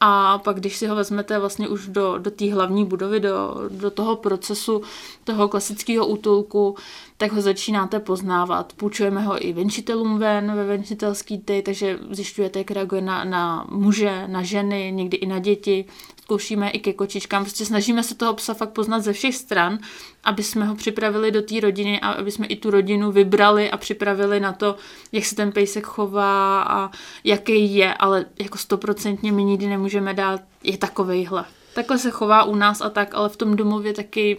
A 0.04 0.38
pak, 0.38 0.60
když 0.60 0.78
si 0.78 0.88
ho 0.88 0.96
vezmete 0.96 1.40
vlastně 1.40 1.68
už 1.68 1.88
do, 1.88 2.18
do 2.18 2.32
té 2.32 2.54
hlavní 2.54 2.86
budovy, 2.86 3.20
do, 3.20 3.56
do 3.70 3.92
toho 3.92 4.16
procesu 4.16 4.82
toho 5.24 5.48
klasického 5.48 6.08
útulku, 6.08 6.76
tak 7.18 7.32
ho 7.32 7.42
začínáte 7.42 8.00
poznávat. 8.00 8.74
Půjčujeme 8.74 9.22
ho 9.22 9.46
i 9.46 9.54
venčitelům 9.54 10.20
ven 10.20 10.56
ve 10.56 10.66
venčitelský 10.66 11.38
ty, 11.38 11.62
takže 11.62 12.00
zjišťujete, 12.12 12.60
jak 12.60 12.72
reaguje 12.72 13.02
na, 13.02 13.24
na 13.24 13.68
muže, 13.70 14.28
na 14.28 14.44
ženy, 14.44 14.92
někdy 14.96 15.18
i 15.18 15.26
na 15.26 15.40
děti 15.40 15.86
zkoušíme 16.32 16.70
i 16.70 16.80
ke 16.80 16.94
kočičkám. 16.94 17.44
Prostě 17.44 17.66
snažíme 17.66 18.04
se 18.04 18.16
toho 18.16 18.34
psa 18.34 18.54
fakt 18.54 18.70
poznat 18.70 19.00
ze 19.00 19.14
všech 19.14 19.36
stran, 19.36 19.80
aby 20.24 20.44
jsme 20.44 20.66
ho 20.66 20.76
připravili 20.76 21.32
do 21.32 21.42
té 21.42 21.60
rodiny 21.60 22.00
a 22.00 22.12
aby 22.12 22.32
jsme 22.32 22.48
i 22.48 22.56
tu 22.56 22.72
rodinu 22.72 23.12
vybrali 23.12 23.72
a 23.72 23.78
připravili 23.78 24.40
na 24.40 24.54
to, 24.54 24.76
jak 25.12 25.26
se 25.26 25.36
ten 25.36 25.52
pejsek 25.52 25.86
chová 25.86 26.63
a 26.63 26.91
jaký 27.24 27.76
je, 27.76 27.94
ale 27.94 28.26
jako 28.39 28.58
stoprocentně 28.58 29.32
my 29.32 29.44
nikdy 29.44 29.67
nemůžeme 29.67 30.13
dát, 30.13 30.41
je 30.63 30.78
takovejhle. 30.78 31.46
Takhle 31.76 31.98
se 31.98 32.12
chová 32.12 32.44
u 32.44 32.56
nás 32.56 32.82
a 32.82 32.89
tak, 32.89 33.13
ale 33.13 33.30
v 33.30 33.38
tom 33.38 33.56
domově 33.56 33.94
taky 33.94 34.38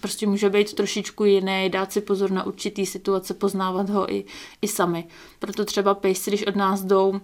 prostě 0.00 0.26
může 0.26 0.50
být 0.50 0.74
trošičku 0.74 1.24
jiný, 1.24 1.70
dát 1.70 1.92
si 1.92 2.00
pozor 2.00 2.30
na 2.30 2.46
určitý 2.46 2.86
situace, 2.86 3.34
poznávat 3.34 3.90
ho 3.90 4.12
i, 4.12 4.24
i 4.62 4.68
sami. 4.68 5.04
Proto 5.38 5.64
třeba 5.64 5.94
pejsci, 5.94 6.30
když 6.30 6.46
od 6.46 6.56
nás 6.56 6.82
jdou, 6.82 7.20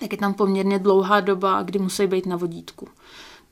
tak 0.00 0.12
je 0.12 0.18
tam 0.18 0.34
poměrně 0.34 0.78
dlouhá 0.78 1.20
doba, 1.20 1.62
kdy 1.62 1.78
musí 1.78 2.06
být 2.06 2.26
na 2.26 2.36
vodítku 2.36 2.88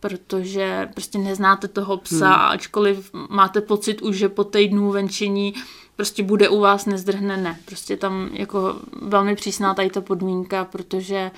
protože 0.00 0.88
prostě 0.94 1.18
neznáte 1.18 1.68
toho 1.68 1.96
psa, 1.96 2.28
hmm. 2.28 2.50
ačkoliv 2.50 3.10
máte 3.28 3.60
pocit 3.60 4.02
už, 4.02 4.16
že 4.16 4.28
po 4.28 4.44
týdnu 4.44 4.90
venčení 4.90 5.54
prostě 5.96 6.22
bude 6.22 6.48
u 6.48 6.60
vás, 6.60 6.86
nezdrhne, 6.86 7.36
ne. 7.36 7.60
Prostě 7.64 7.96
tam 7.96 8.30
jako 8.32 8.76
velmi 9.02 9.36
přísná 9.36 9.74
tady 9.74 9.90
ta 9.90 10.00
podmínka, 10.00 10.64
protože 10.64 11.30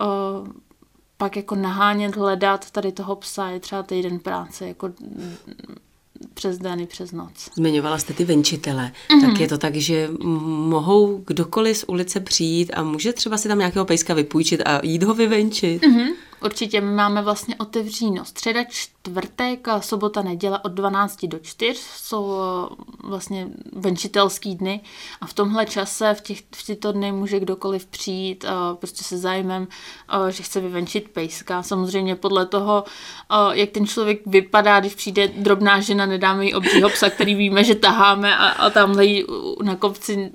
uh, 0.00 0.48
pak 1.16 1.36
jako 1.36 1.54
nahánět, 1.54 2.16
hledat 2.16 2.70
tady 2.70 2.92
toho 2.92 3.16
psa 3.16 3.48
je 3.48 3.60
třeba 3.60 3.82
týden 3.82 4.18
práce, 4.18 4.68
jako 4.68 4.90
přes 6.34 6.58
den 6.58 6.80
i 6.80 6.86
přes 6.86 7.12
noc. 7.12 7.50
Zmiňovala 7.54 7.98
jste 7.98 8.12
ty 8.12 8.24
venčitele, 8.24 8.92
mm-hmm. 9.10 9.20
tak 9.20 9.40
je 9.40 9.48
to 9.48 9.58
tak, 9.58 9.74
že 9.74 10.08
mohou 10.68 11.22
kdokoliv 11.26 11.78
z 11.78 11.84
ulice 11.88 12.20
přijít 12.20 12.70
a 12.74 12.82
může 12.82 13.12
třeba 13.12 13.36
si 13.36 13.48
tam 13.48 13.58
nějakého 13.58 13.84
pejska 13.84 14.14
vypůjčit 14.14 14.62
a 14.64 14.80
jít 14.82 15.02
ho 15.02 15.14
vyvenčit? 15.14 15.82
Mm-hmm. 15.82 16.08
Určitě 16.44 16.80
my 16.80 16.94
máme 16.94 17.22
vlastně 17.22 17.56
otevříno 17.56 18.24
středa, 18.24 18.64
čtvrtek, 18.64 19.66
sobota, 19.80 20.22
neděle 20.22 20.58
od 20.58 20.72
12 20.72 21.24
do 21.26 21.38
4 21.38 21.80
jsou 21.96 22.36
eh, 22.40 22.74
vlastně 23.02 23.48
venčitelský 23.72 24.54
dny 24.54 24.80
a 25.20 25.26
v 25.26 25.32
tomhle 25.32 25.66
čase, 25.66 26.14
v, 26.14 26.20
těch, 26.20 26.38
v 26.54 26.66
tyto 26.66 26.92
dny 26.92 27.12
může 27.12 27.40
kdokoliv 27.40 27.86
přijít 27.86 28.44
uh, 28.44 28.76
prostě 28.76 29.04
se 29.04 29.18
zájmem, 29.18 29.68
uh, 30.14 30.26
že 30.28 30.42
chce 30.42 30.60
vyvenčit 30.60 31.08
pejska. 31.08 31.62
Samozřejmě 31.62 32.16
podle 32.16 32.46
toho, 32.46 32.84
jak 33.52 33.70
ten 33.70 33.86
člověk 33.86 34.20
vypadá, 34.26 34.80
když 34.80 34.94
přijde 34.94 35.28
drobná 35.28 35.80
žena, 35.80 36.06
nedáme 36.06 36.44
jí 36.44 36.54
obřího 36.54 36.88
psa, 36.88 37.10
který 37.10 37.34
víme, 37.34 37.64
že 37.64 37.74
taháme 37.74 38.36
a, 38.36 38.46
a 38.48 38.70
tamhle 38.70 39.04
jí 39.04 39.24
na 39.62 39.76
kopci 39.76 40.30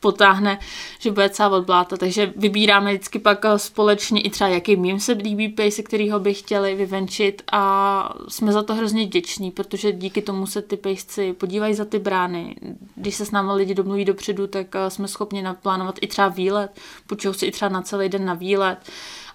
potáhne, 0.00 0.58
že 0.98 1.10
bude 1.10 1.28
celá 1.28 1.56
odbláta. 1.56 1.96
Takže 1.96 2.32
vybíráme 2.36 2.94
vždycky 2.94 3.18
pak 3.18 3.44
eh, 3.44 3.58
společně 3.58 4.20
i 4.20 4.30
třeba, 4.30 4.48
jaký 4.48 4.76
mým 4.76 5.00
se 5.00 5.12
líbí 5.12 5.48
pejsek, 5.48 5.86
kterýho 5.86 6.20
by 6.20 6.34
chtěli 6.34 6.74
vyvenčit 6.74 7.42
a 7.52 8.14
jsme 8.28 8.52
za 8.52 8.62
to 8.62 8.74
hrozně 8.74 9.06
vděční, 9.06 9.50
protože 9.50 9.92
díky 9.92 10.22
tomu 10.22 10.46
se 10.46 10.62
ty 10.62 10.76
pejsci 10.76 11.32
podívají 11.32 11.74
za 11.74 11.84
ty 11.84 11.98
brány. 11.98 12.56
Když 12.94 13.14
se 13.14 13.26
s 13.26 13.30
námi 13.30 13.52
lidi 13.52 13.74
domluví 13.74 14.04
dopředu, 14.04 14.46
tak 14.46 14.66
eh, 14.74 14.90
jsme 14.90 15.08
schopni 15.08 15.42
naplánovat 15.42 15.98
i 16.00 16.06
třeba 16.06 16.28
výlet, 16.28 16.70
počou 17.06 17.32
si 17.32 17.46
i 17.46 17.50
třeba 17.50 17.68
na 17.68 17.82
celý 17.82 18.08
den 18.08 18.24
na 18.24 18.34
výlet. 18.34 18.78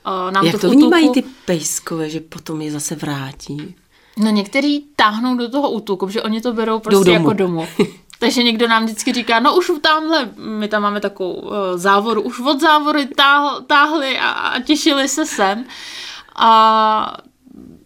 Eh, 0.05 0.31
nám 0.31 0.45
Jak 0.45 0.55
to, 0.55 0.61
to 0.61 0.69
vnímají 0.69 1.11
ty 1.11 1.23
pejskové, 1.45 2.09
že 2.09 2.19
potom 2.19 2.61
je 2.61 2.71
zase 2.71 2.95
vrátí? 2.95 3.75
No 4.17 4.29
některý 4.29 4.81
táhnou 4.95 5.37
do 5.37 5.49
toho 5.49 5.71
útulku, 5.71 6.09
že 6.09 6.21
oni 6.21 6.41
to 6.41 6.53
berou 6.53 6.79
prostě 6.79 7.11
domů. 7.11 7.19
jako 7.19 7.33
domů. 7.33 7.67
Takže 8.19 8.43
někdo 8.43 8.67
nám 8.67 8.85
vždycky 8.85 9.13
říká, 9.13 9.39
no 9.39 9.57
už 9.57 9.71
tamhle, 9.81 10.29
my 10.35 10.67
tam 10.67 10.81
máme 10.81 10.99
takovou 10.99 11.33
uh, 11.33 11.51
závoru, 11.75 12.21
už 12.21 12.39
od 12.39 12.61
závory 12.61 13.05
táhl, 13.05 13.61
táhli 13.61 14.19
a, 14.19 14.29
a 14.29 14.59
těšili 14.59 15.07
se 15.07 15.25
sem. 15.25 15.65
A 16.35 17.17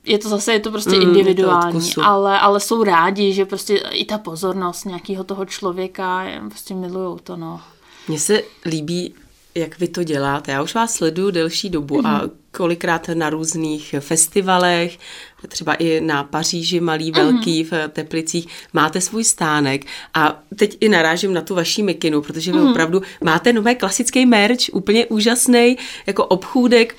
je 0.06 0.18
to 0.18 0.30
zase, 0.30 0.54
je 0.54 0.60
to 0.60 0.72
prostě 0.72 0.96
mm, 0.96 1.02
individuální, 1.02 1.92
to 1.92 2.06
ale, 2.06 2.40
ale 2.40 2.60
jsou 2.60 2.84
rádi, 2.84 3.34
že 3.34 3.46
prostě 3.46 3.78
i 3.78 4.06
ta 4.06 4.18
pozornost 4.18 4.86
nějakého 4.86 5.24
toho 5.24 5.46
člověka, 5.46 6.26
prostě 6.50 6.76
milujou 6.76 7.18
to, 7.18 7.36
no. 7.36 7.62
Mně 8.08 8.20
se 8.20 8.44
líbí 8.66 9.13
jak 9.58 9.80
vy 9.80 9.88
to 9.88 10.04
děláte. 10.04 10.52
Já 10.52 10.62
už 10.62 10.76
vás 10.76 10.93
sleduju 10.93 11.32
delší 11.32 11.70
dobu 11.70 12.02
mm-hmm. 12.02 12.08
a 12.08 12.17
mhm. 12.17 12.32
kolikrát 12.52 13.10
na 13.13 13.30
různých 13.30 13.96
festivalech, 14.00 14.98
třeba 15.48 15.74
i 15.74 16.02
na 16.02 16.24
Paříži, 16.24 16.80
malý, 16.80 17.12
mhm. 17.12 17.22
velký, 17.22 17.63
mm-hmm. 17.63 17.88
v 17.88 17.91
Teplicích, 17.91 18.48
máte 18.74 19.02
svůj 19.02 19.24
stánek 19.24 19.86
a 20.13 20.39
teď 20.56 20.78
i 20.80 20.89
narážím 20.89 21.34
na 21.34 21.41
tu 21.41 21.56
vaší 21.56 21.84
mikinu, 21.84 22.22
protože 22.22 22.52
vy 22.52 22.58
mm-hmm. 22.58 22.70
opravdu 22.70 23.02
máte 23.24 23.54
nové 23.54 23.76
klasický 23.76 24.26
merch, 24.26 24.70
úplně 24.74 25.06
úžasný, 25.06 25.78
jako 26.08 26.26
obchůdek, 26.26 26.96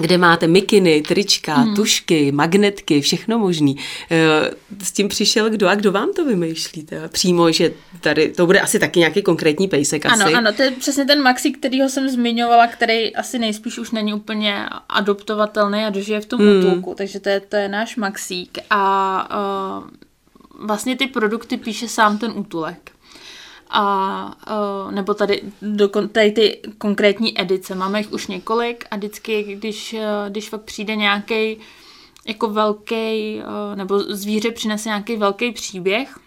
kde 0.00 0.18
máte 0.18 0.46
mikiny, 0.46 1.02
trička, 1.02 1.54
hmm. 1.54 1.76
tušky, 1.76 2.32
magnetky, 2.32 3.00
všechno 3.00 3.38
možný. 3.38 3.76
Eh, 4.10 4.50
s 4.82 4.92
tím 4.92 5.08
přišel 5.08 5.50
kdo 5.50 5.68
a 5.68 5.74
kdo 5.74 5.92
vám 5.92 6.12
to 6.12 6.24
vymýšlí? 6.24 6.86
Přímo, 7.08 7.52
že 7.52 7.72
tady, 8.00 8.28
to 8.28 8.46
bude 8.46 8.60
asi 8.60 8.78
taky 8.78 8.98
nějaký 8.98 9.22
konkrétní 9.22 9.68
pejsek 9.68 10.06
ano, 10.06 10.24
asi. 10.24 10.34
Ano, 10.34 10.52
to 10.52 10.62
je 10.62 10.70
přesně 10.70 11.04
ten 11.04 11.22
maxi, 11.22 11.50
kterýho 11.50 11.88
jsem 11.88 12.08
zmiňovala, 12.08 12.66
který 12.66 13.16
asi 13.16 13.38
nejspíš 13.38 13.78
už 13.78 13.90
není 13.90 14.14
úplně 14.14 14.66
adoptovatelný 14.88 15.84
a 15.84 15.90
dožije 15.90 16.20
v 16.20 16.26
tom 16.26 16.40
hmm. 16.40 16.58
útulku, 16.58 16.94
takže 16.96 17.20
to 17.20 17.28
je, 17.28 17.40
to 17.40 17.56
je 17.56 17.68
náš 17.68 17.96
maxík. 17.96 18.58
A 18.70 19.28
uh, 19.80 20.66
vlastně 20.66 20.96
ty 20.96 21.06
produkty 21.06 21.56
píše 21.56 21.88
sám 21.88 22.18
ten 22.18 22.32
útulek 22.34 22.92
a 23.72 24.34
uh, 24.84 24.92
nebo 24.92 25.14
tady, 25.14 25.42
do, 25.62 25.88
tady 25.88 26.32
ty 26.32 26.60
konkrétní 26.78 27.40
edice. 27.40 27.74
Máme 27.74 28.00
jich 28.00 28.12
už 28.12 28.26
několik 28.26 28.84
a 28.90 28.96
vždycky, 28.96 29.42
když, 29.42 29.92
uh, 29.92 30.00
když 30.28 30.48
fakt 30.48 30.62
přijde 30.62 30.96
nějaký 30.96 31.58
jako 32.26 32.48
velký, 32.48 33.40
uh, 33.40 33.76
nebo 33.76 33.98
zvíře 33.98 34.50
přinese 34.50 34.88
nějaký 34.88 35.16
velký 35.16 35.52
příběh, 35.52 36.18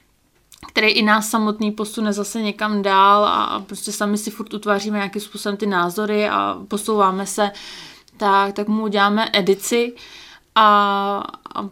který 0.67 0.88
i 0.88 1.01
nás 1.01 1.29
samotný 1.29 1.71
posune 1.71 2.13
zase 2.13 2.41
někam 2.41 2.81
dál 2.81 3.25
a, 3.25 3.43
a 3.43 3.60
prostě 3.60 3.91
sami 3.91 4.17
si 4.17 4.31
furt 4.31 4.53
utváříme 4.53 4.97
nějakým 4.97 5.21
způsobem 5.21 5.58
ty 5.58 5.65
názory 5.65 6.29
a 6.29 6.62
posouváme 6.67 7.25
se, 7.25 7.51
tak, 8.17 8.53
tak 8.53 8.67
mu 8.67 8.84
uděláme 8.84 9.29
edici 9.34 9.93
a, 10.55 11.23
a 11.55 11.69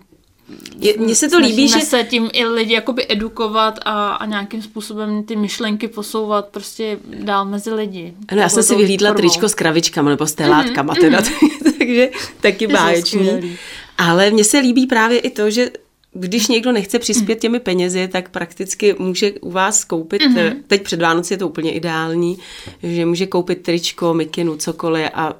mně 0.97 1.15
se 1.15 1.29
to 1.29 1.39
líbí, 1.39 1.67
že 1.67 1.79
se 1.79 2.03
tím 2.03 2.29
i 2.33 2.45
lidi 2.45 2.73
jakoby 2.73 3.05
edukovat 3.09 3.79
a, 3.85 4.13
a 4.13 4.25
nějakým 4.25 4.61
způsobem 4.61 5.23
ty 5.23 5.35
myšlenky 5.35 5.87
posouvat 5.87 6.47
prostě 6.47 6.99
dál 7.23 7.45
mezi 7.45 7.73
lidi. 7.73 8.13
Ano, 8.27 8.41
já 8.41 8.49
jsem 8.49 8.63
si 8.63 8.75
vyhlídla 8.75 9.09
formou. 9.09 9.17
tričko 9.17 9.49
s 9.49 9.53
kravičkama 9.53 10.09
nebo 10.09 10.27
s 10.27 10.33
telátkama, 10.33 10.93
mm-hmm. 10.93 11.01
teda, 11.01 11.19
mm-hmm. 11.21 11.73
takže 11.77 12.09
taky 12.41 12.67
báječný. 12.67 13.57
Ale 13.97 14.31
mně 14.31 14.43
se 14.43 14.59
líbí 14.59 14.87
právě 14.87 15.19
i 15.19 15.29
to, 15.29 15.49
že 15.49 15.71
když 16.13 16.47
někdo 16.47 16.71
nechce 16.71 16.99
přispět 16.99 17.39
těmi 17.39 17.59
penězi, 17.59 18.07
tak 18.07 18.29
prakticky 18.29 18.95
může 18.99 19.31
u 19.31 19.51
vás 19.51 19.83
koupit, 19.83 20.21
mm-hmm. 20.21 20.55
teď 20.67 20.83
před 20.83 21.01
Vánoci 21.01 21.33
je 21.33 21.37
to 21.37 21.47
úplně 21.47 21.71
ideální, 21.71 22.37
že 22.83 23.05
může 23.05 23.27
koupit 23.27 23.61
tričko, 23.61 24.13
mikinu, 24.13 24.57
cokoliv 24.57 25.09
a 25.13 25.33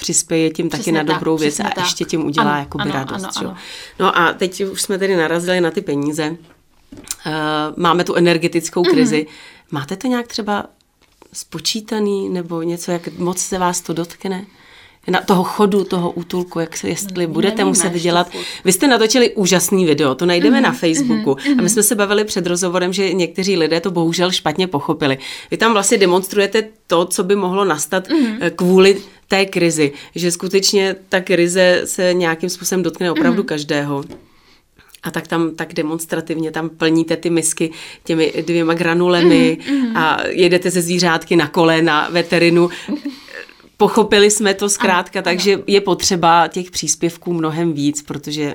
přispěje 0.00 0.50
tím 0.50 0.68
přesně 0.68 0.92
taky 0.92 1.06
na 1.06 1.14
dobrou 1.14 1.36
tak, 1.36 1.40
věc 1.40 1.60
a 1.60 1.62
tak. 1.62 1.76
ještě 1.76 2.04
tím 2.04 2.26
udělá 2.26 2.50
ano, 2.50 2.60
jakoby 2.60 2.82
ano, 2.82 2.92
radost. 2.92 3.36
Ano, 3.36 3.48
ano. 3.48 3.56
No 3.98 4.18
a 4.18 4.32
teď 4.32 4.64
už 4.64 4.82
jsme 4.82 4.98
tedy 4.98 5.16
narazili 5.16 5.60
na 5.60 5.70
ty 5.70 5.80
peníze. 5.80 6.30
Uh, 6.30 6.36
máme 7.76 8.04
tu 8.04 8.14
energetickou 8.14 8.82
mhm. 8.82 8.90
krizi. 8.90 9.26
Mm-hmm. 9.28 9.68
Máte 9.70 9.96
to 9.96 10.06
nějak 10.06 10.26
třeba 10.26 10.66
spočítaný 11.32 12.28
nebo 12.28 12.62
něco, 12.62 12.92
jak 12.92 13.18
moc 13.18 13.38
se 13.38 13.58
vás 13.58 13.80
to 13.80 13.92
dotkne? 13.92 14.46
Na 15.08 15.20
toho 15.20 15.44
chodu, 15.44 15.84
toho 15.84 16.10
útulku, 16.10 16.60
jak 16.60 16.76
se, 16.76 16.88
jestli 16.88 17.26
no, 17.26 17.32
budete 17.32 17.64
muset 17.64 17.92
dělat. 17.92 18.30
Vy 18.64 18.72
jste 18.72 18.88
natočili 18.88 19.34
úžasný 19.34 19.84
video, 19.84 20.14
to 20.14 20.26
najdeme 20.26 20.58
mm-hmm, 20.58 20.62
na 20.62 20.72
Facebooku. 20.72 21.30
Mm-hmm. 21.30 21.58
A 21.58 21.62
my 21.62 21.68
jsme 21.68 21.82
se 21.82 21.94
bavili 21.94 22.24
před 22.24 22.46
rozhovorem, 22.46 22.92
že 22.92 23.12
někteří 23.12 23.56
lidé 23.56 23.80
to 23.80 23.90
bohužel 23.90 24.32
špatně 24.32 24.66
pochopili. 24.66 25.18
Vy 25.50 25.56
tam 25.56 25.72
vlastně 25.72 25.98
demonstrujete 25.98 26.64
to, 26.86 27.04
co 27.04 27.24
by 27.24 27.36
mohlo 27.36 27.64
nastat 27.64 28.08
mm-hmm. 28.08 28.50
kvůli 28.56 28.96
té 29.28 29.46
krizi, 29.46 29.92
že 30.14 30.30
skutečně 30.30 30.96
ta 31.08 31.20
krize 31.20 31.82
se 31.84 32.14
nějakým 32.14 32.48
způsobem 32.48 32.82
dotkne 32.82 33.12
opravdu 33.12 33.42
mm-hmm. 33.42 33.46
každého. 33.46 34.04
A 35.02 35.10
tak 35.10 35.26
tam 35.26 35.54
tak 35.54 35.74
demonstrativně 35.74 36.50
tam 36.50 36.68
plníte 36.68 37.16
ty 37.16 37.30
misky 37.30 37.70
těmi 38.04 38.32
dvěma 38.46 38.74
granulemi 38.74 39.58
mm-hmm. 39.60 39.92
a 39.94 40.18
jedete 40.28 40.70
ze 40.70 40.82
zvířátky 40.82 41.36
na 41.36 41.48
kole 41.48 41.82
na 41.82 42.08
veterinu. 42.10 42.70
Pochopili 43.80 44.30
jsme 44.30 44.54
to 44.54 44.68
zkrátka, 44.68 45.18
ano, 45.18 45.24
takže 45.24 45.54
ano. 45.54 45.62
je 45.66 45.80
potřeba 45.80 46.48
těch 46.48 46.70
příspěvků 46.70 47.32
mnohem 47.32 47.72
víc, 47.72 48.02
protože 48.02 48.54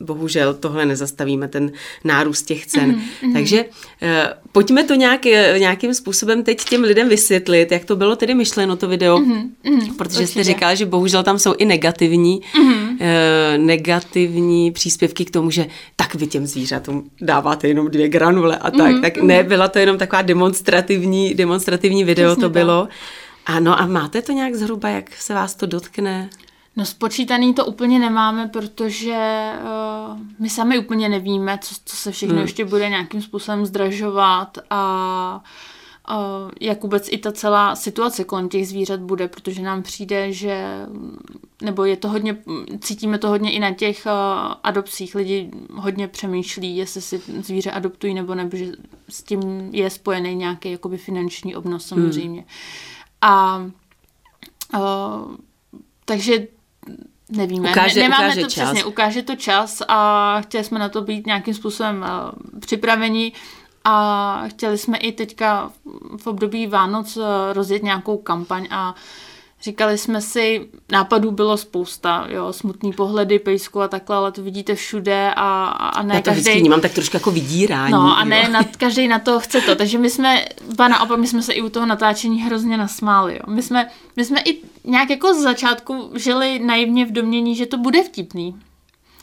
bohužel 0.00 0.54
tohle 0.54 0.86
nezastavíme, 0.86 1.48
ten 1.48 1.72
nárůst 2.04 2.42
těch 2.42 2.66
cen. 2.66 2.92
Mm-hmm. 2.92 3.32
Takže 3.32 3.64
uh, 3.64 4.08
pojďme 4.52 4.84
to 4.84 4.94
nějak, 4.94 5.26
eh, 5.26 5.58
nějakým 5.58 5.94
způsobem 5.94 6.42
teď 6.42 6.64
těm 6.64 6.82
lidem 6.82 7.08
vysvětlit, 7.08 7.72
jak 7.72 7.84
to 7.84 7.96
bylo 7.96 8.16
tedy 8.16 8.34
myšleno 8.34 8.76
to 8.76 8.88
video, 8.88 9.18
mm-hmm. 9.18 9.96
protože 9.98 10.26
jste 10.26 10.44
říkala, 10.44 10.74
že 10.74 10.86
bohužel 10.86 11.22
tam 11.22 11.38
jsou 11.38 11.54
i 11.58 11.64
negativní, 11.64 12.40
mm-hmm. 12.40 12.90
uh, 12.90 12.98
negativní 13.66 14.70
příspěvky 14.70 15.24
k 15.24 15.30
tomu, 15.30 15.50
že 15.50 15.66
tak 15.96 16.14
vy 16.14 16.26
těm 16.26 16.46
zvířatům 16.46 17.10
dáváte 17.20 17.68
jenom 17.68 17.90
dvě 17.90 18.08
granule 18.08 18.56
a 18.56 18.70
tak. 18.70 18.92
Mm-hmm. 18.92 19.00
Tak 19.00 19.16
ne, 19.16 19.42
byla 19.42 19.68
to 19.68 19.78
jenom 19.78 19.98
taková 19.98 20.22
demonstrativní, 20.22 21.34
demonstrativní 21.34 22.04
video 22.04 22.30
Přesně 22.30 22.42
to 22.42 22.48
bylo. 22.48 22.82
Tak. 22.82 22.90
Ano, 23.46 23.80
a 23.80 23.86
máte 23.86 24.22
to 24.22 24.32
nějak 24.32 24.54
zhruba, 24.54 24.88
jak 24.88 25.16
se 25.16 25.34
vás 25.34 25.54
to 25.54 25.66
dotkne? 25.66 26.30
No 26.76 26.84
spočítaný 26.84 27.54
to 27.54 27.66
úplně 27.66 27.98
nemáme, 27.98 28.48
protože 28.48 29.50
uh, 29.62 30.18
my 30.38 30.50
sami 30.50 30.78
úplně 30.78 31.08
nevíme, 31.08 31.58
co, 31.62 31.74
co 31.84 31.96
se 31.96 32.12
všechno 32.12 32.34
hmm. 32.34 32.42
ještě 32.42 32.64
bude 32.64 32.88
nějakým 32.88 33.22
způsobem 33.22 33.66
zdražovat 33.66 34.58
a 34.70 35.42
uh, 36.10 36.50
jak 36.60 36.82
vůbec 36.82 37.08
i 37.12 37.18
ta 37.18 37.32
celá 37.32 37.76
situace 37.76 38.24
kolem 38.24 38.48
těch 38.48 38.68
zvířat 38.68 39.00
bude, 39.00 39.28
protože 39.28 39.62
nám 39.62 39.82
přijde, 39.82 40.32
že 40.32 40.66
nebo 41.62 41.84
je 41.84 41.96
to 41.96 42.08
hodně, 42.08 42.36
cítíme 42.80 43.18
to 43.18 43.28
hodně 43.28 43.52
i 43.52 43.58
na 43.58 43.74
těch 43.74 44.06
uh, 44.06 44.12
adopcích. 44.62 45.14
Lidi 45.14 45.50
hodně 45.74 46.08
přemýšlí, 46.08 46.76
jestli 46.76 47.00
si 47.00 47.22
zvíře 47.40 47.70
adoptují 47.70 48.14
nebo 48.14 48.34
ne, 48.34 48.50
že 48.52 48.72
s 49.08 49.22
tím 49.22 49.70
je 49.72 49.90
spojený 49.90 50.34
nějaký 50.34 50.70
jakoby 50.70 50.96
finanční 50.96 51.56
obnos 51.56 51.86
samozřejmě. 51.86 52.40
Hmm. 52.40 52.48
A 53.22 53.64
uh, 54.74 55.36
takže 56.04 56.46
nevíme, 57.28 57.70
ukáže, 57.70 58.00
ne, 58.00 58.08
nemáme 58.08 58.26
ukáže 58.26 58.40
to 58.40 58.50
čas. 58.50 58.64
přesně, 58.70 58.84
ukáže 58.84 59.22
to 59.22 59.36
čas 59.36 59.82
a 59.88 60.40
chtěli 60.40 60.64
jsme 60.64 60.78
na 60.78 60.88
to 60.88 61.02
být 61.02 61.26
nějakým 61.26 61.54
způsobem 61.54 62.04
uh, 62.52 62.60
připraveni 62.60 63.32
a 63.84 64.42
chtěli 64.48 64.78
jsme 64.78 64.98
i 64.98 65.12
teďka 65.12 65.72
v 66.16 66.26
období 66.26 66.66
Vánoc 66.66 67.16
uh, 67.16 67.24
rozjet 67.52 67.82
nějakou 67.82 68.16
kampaň 68.16 68.68
a 68.70 68.90
uh, 68.90 68.98
Říkali 69.62 69.98
jsme 69.98 70.20
si, 70.20 70.68
nápadů 70.92 71.30
bylo 71.30 71.56
spousta, 71.56 72.26
jo, 72.28 72.52
smutný 72.52 72.92
pohledy, 72.92 73.38
pejsku 73.38 73.80
a 73.80 73.88
takhle, 73.88 74.16
ale 74.16 74.32
to 74.32 74.42
vidíte 74.42 74.74
všude 74.74 75.32
a, 75.36 75.64
a 75.66 76.02
ne 76.02 76.14
Já 76.14 76.20
to 76.20 76.30
každý... 76.30 76.52
vnímám 76.52 76.80
tak 76.80 76.92
trošku 76.92 77.16
jako 77.16 77.30
vydírání. 77.30 77.92
No 77.92 78.18
a 78.18 78.24
ne, 78.24 78.48
na, 78.48 78.64
každý 78.78 79.08
na 79.08 79.18
to 79.18 79.40
chce 79.40 79.60
to, 79.60 79.74
takže 79.74 79.98
my 79.98 80.10
jsme, 80.10 80.44
ba 80.76 80.88
naopak, 80.88 81.18
my 81.18 81.26
jsme 81.26 81.42
se 81.42 81.52
i 81.52 81.62
u 81.62 81.68
toho 81.68 81.86
natáčení 81.86 82.42
hrozně 82.42 82.76
nasmáli, 82.76 83.34
jo. 83.34 83.54
My 83.54 83.62
jsme, 83.62 83.90
my 84.16 84.24
jsme 84.24 84.40
i 84.40 84.58
nějak 84.84 85.10
jako 85.10 85.34
z 85.34 85.42
začátku 85.42 86.10
žili 86.14 86.58
naivně 86.58 87.06
v 87.06 87.12
domění, 87.12 87.56
že 87.56 87.66
to 87.66 87.78
bude 87.78 88.02
vtipný, 88.02 88.54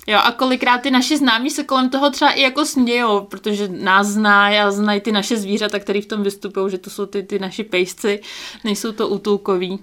Jo, 0.10 0.20
a 0.24 0.32
kolikrát 0.32 0.82
ty 0.82 0.92
naši 0.92 1.18
známí 1.18 1.50
se 1.50 1.64
kolem 1.64 1.90
toho 1.90 2.10
třeba 2.10 2.32
i 2.32 2.42
jako 2.42 2.66
smějou, 2.66 3.22
protože 3.22 3.68
nás 3.68 4.08
zná 4.08 4.46
a 4.46 4.72
znají 4.72 5.02
ty 5.02 5.12
naše 5.12 5.38
zvířata, 5.38 5.80
které 5.80 6.02
v 6.02 6.06
tom 6.06 6.24
vystupují, 6.24 6.72
že 6.72 6.78
to 6.78 6.90
jsou 6.90 7.06
ty, 7.06 7.24
ty 7.24 7.40
naši 7.40 7.64
pejsci, 7.64 8.22
nejsou 8.64 8.92
to 8.92 9.08
útulkoví. 9.08 9.80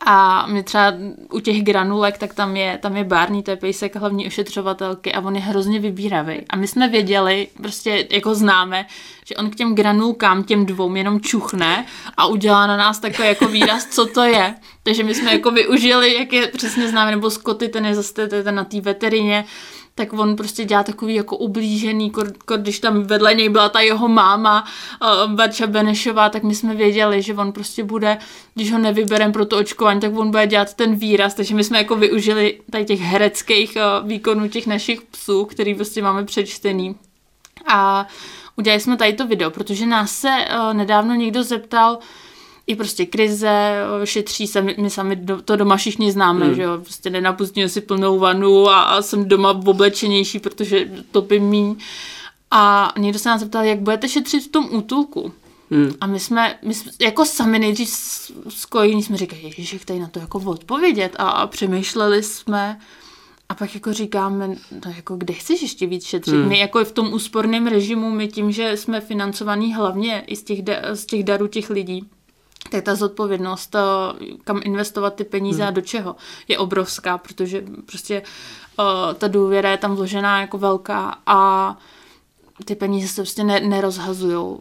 A 0.00 0.46
mě 0.46 0.62
třeba 0.62 0.92
u 1.32 1.40
těch 1.40 1.62
granulek, 1.62 2.18
tak 2.18 2.34
tam 2.34 2.56
je, 2.56 2.78
tam 2.78 2.96
je 2.96 3.04
Barney, 3.04 3.42
to 3.42 3.50
je 3.50 3.56
pejsek 3.56 3.96
hlavní 3.96 4.26
ošetřovatelky 4.26 5.12
a 5.12 5.20
on 5.20 5.36
je 5.36 5.42
hrozně 5.42 5.78
vybíravý. 5.78 6.40
A 6.50 6.56
my 6.56 6.68
jsme 6.68 6.88
věděli, 6.88 7.48
prostě 7.56 8.06
jako 8.10 8.34
známe, 8.34 8.86
že 9.26 9.36
on 9.36 9.50
k 9.50 9.54
těm 9.54 9.74
granulkám, 9.74 10.44
těm 10.44 10.66
dvou, 10.66 10.94
jenom 10.94 11.20
čuchne 11.20 11.86
a 12.16 12.26
udělá 12.26 12.66
na 12.66 12.76
nás 12.76 12.98
takový 12.98 13.28
jako 13.28 13.46
výraz, 13.46 13.86
co 13.86 14.06
to 14.06 14.22
je. 14.22 14.54
Takže 14.82 15.04
my 15.04 15.14
jsme 15.14 15.32
jako 15.32 15.50
využili, 15.50 16.14
jak 16.14 16.32
je 16.32 16.46
přesně 16.46 16.88
známe, 16.88 17.10
nebo 17.10 17.30
Scotty, 17.30 17.68
ten 17.68 17.86
je 17.86 17.94
zase 17.94 18.28
ten 18.28 18.54
na 18.54 18.64
té 18.64 18.80
veterině, 18.80 19.44
tak 20.00 20.12
on 20.12 20.36
prostě 20.36 20.64
dělá 20.64 20.82
takový 20.82 21.14
jako 21.14 21.36
ublížený, 21.36 22.12
když 22.56 22.80
tam 22.80 23.02
vedle 23.02 23.34
něj 23.34 23.48
byla 23.48 23.68
ta 23.68 23.80
jeho 23.80 24.08
máma, 24.08 24.64
uh, 25.28 25.66
Benešová, 25.66 26.28
tak 26.28 26.42
my 26.42 26.54
jsme 26.54 26.74
věděli, 26.74 27.22
že 27.22 27.34
on 27.34 27.52
prostě 27.52 27.84
bude, 27.84 28.18
když 28.54 28.72
ho 28.72 28.78
nevyberem 28.78 29.32
pro 29.32 29.46
to 29.46 29.58
očkování, 29.58 30.00
tak 30.00 30.16
on 30.16 30.30
bude 30.30 30.46
dělat 30.46 30.74
ten 30.74 30.94
výraz, 30.94 31.34
takže 31.34 31.54
my 31.54 31.64
jsme 31.64 31.78
jako 31.78 31.96
využili 31.96 32.60
tady 32.70 32.84
těch 32.84 33.00
hereckých 33.00 33.76
uh, 33.76 34.08
výkonů 34.08 34.48
těch 34.48 34.66
našich 34.66 35.02
psů, 35.02 35.44
který 35.44 35.74
prostě 35.74 36.02
máme 36.02 36.24
přečtený. 36.24 36.96
A 37.66 38.06
udělali 38.56 38.80
jsme 38.80 38.96
tady 38.96 39.12
to 39.12 39.26
video, 39.26 39.50
protože 39.50 39.86
nás 39.86 40.12
se 40.12 40.28
uh, 40.28 40.74
nedávno 40.74 41.14
někdo 41.14 41.42
zeptal, 41.42 41.98
i 42.66 42.76
prostě 42.76 43.06
krize, 43.06 43.74
šetří 44.04 44.46
se, 44.46 44.62
my 44.62 44.90
sami 44.90 45.16
do, 45.16 45.42
to 45.42 45.56
doma 45.56 45.76
všichni 45.76 46.12
známe, 46.12 46.46
hmm. 46.46 46.54
že 46.54 46.62
jo, 46.62 46.78
prostě 46.78 47.10
nenapustíme 47.10 47.68
si 47.68 47.80
plnou 47.80 48.18
vanu 48.18 48.68
a, 48.68 48.80
a 48.80 49.02
jsem 49.02 49.28
doma 49.28 49.50
oblečenější, 49.50 50.38
protože 50.38 50.90
topím 51.10 51.42
míň. 51.42 51.76
A 52.50 52.92
někdo 52.98 53.18
se 53.18 53.28
nás 53.28 53.40
zeptal, 53.40 53.64
jak 53.64 53.80
budete 53.80 54.08
šetřit 54.08 54.44
v 54.44 54.48
tom 54.48 54.68
útulku. 54.70 55.32
Hmm. 55.70 55.94
A 56.00 56.06
my 56.06 56.20
jsme, 56.20 56.58
my 56.62 56.74
jsme 56.74 56.92
jako 57.00 57.24
sami 57.24 57.58
nejdřív 57.58 57.88
skojení 58.48 59.02
jsme 59.02 59.16
říkali, 59.16 59.42
ježiš, 59.42 59.72
jak 59.72 59.84
tady 59.84 59.98
na 59.98 60.08
to 60.08 60.18
jako 60.18 60.38
odpovědět 60.38 61.16
a, 61.18 61.28
a 61.28 61.46
přemýšleli 61.46 62.22
jsme 62.22 62.78
a 63.48 63.54
pak 63.54 63.74
jako 63.74 63.92
říkáme, 63.92 64.48
no 64.48 64.92
jako 64.96 65.16
kde 65.16 65.34
chceš 65.34 65.62
ještě 65.62 65.86
víc 65.86 66.04
šetřit? 66.04 66.34
Hmm. 66.34 66.48
My 66.48 66.58
jako 66.58 66.84
v 66.84 66.92
tom 66.92 67.12
úsporném 67.12 67.66
režimu, 67.66 68.10
my 68.10 68.28
tím, 68.28 68.52
že 68.52 68.76
jsme 68.76 69.00
financovaní 69.00 69.74
hlavně 69.74 70.24
i 70.26 70.36
z 70.36 70.42
těch, 70.42 70.58
z 70.92 71.06
těch 71.06 71.24
darů 71.24 71.46
těch 71.46 71.70
lidí, 71.70 72.08
tak 72.70 72.84
ta 72.84 72.94
zodpovědnost, 72.94 73.76
kam 74.44 74.60
investovat 74.64 75.14
ty 75.14 75.24
peníze 75.24 75.62
hmm. 75.62 75.68
a 75.68 75.70
do 75.70 75.80
čeho, 75.80 76.16
je 76.48 76.58
obrovská, 76.58 77.18
protože 77.18 77.64
prostě 77.86 78.22
uh, 78.78 79.14
ta 79.14 79.28
důvěra 79.28 79.70
je 79.70 79.76
tam 79.76 79.94
vložená 79.94 80.40
jako 80.40 80.58
velká 80.58 81.18
a 81.26 81.76
ty 82.64 82.74
peníze 82.74 83.08
se 83.08 83.22
prostě 83.22 83.44
ne, 83.44 83.60
nerozhazují. 83.60 84.56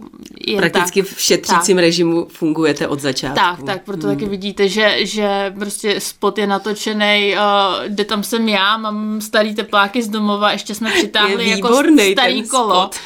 Prakticky 0.57 1.03
tak, 1.03 1.11
v 1.11 1.21
šetřícím 1.21 1.77
tak. 1.77 1.81
režimu 1.81 2.27
fungujete 2.29 2.87
od 2.87 2.99
začátku. 2.99 3.35
Tak, 3.35 3.63
tak, 3.63 3.83
proto 3.83 4.07
hmm. 4.07 4.15
taky 4.15 4.29
vidíte, 4.29 4.69
že, 4.69 4.97
že 4.99 5.53
prostě 5.59 5.99
spot 5.99 6.37
je 6.37 6.47
natočený, 6.47 7.33
uh, 7.33 7.85
kde 7.87 8.05
tam 8.05 8.23
jsem 8.23 8.49
já, 8.49 8.77
mám 8.77 9.21
starý 9.21 9.55
tepláky 9.55 10.03
z 10.03 10.09
domova, 10.09 10.51
ještě 10.51 10.75
jsme 10.75 10.91
přitáhli 10.91 11.43
je 11.43 11.55
jako 11.55 11.83
starý 12.13 12.43
kolo. 12.43 12.89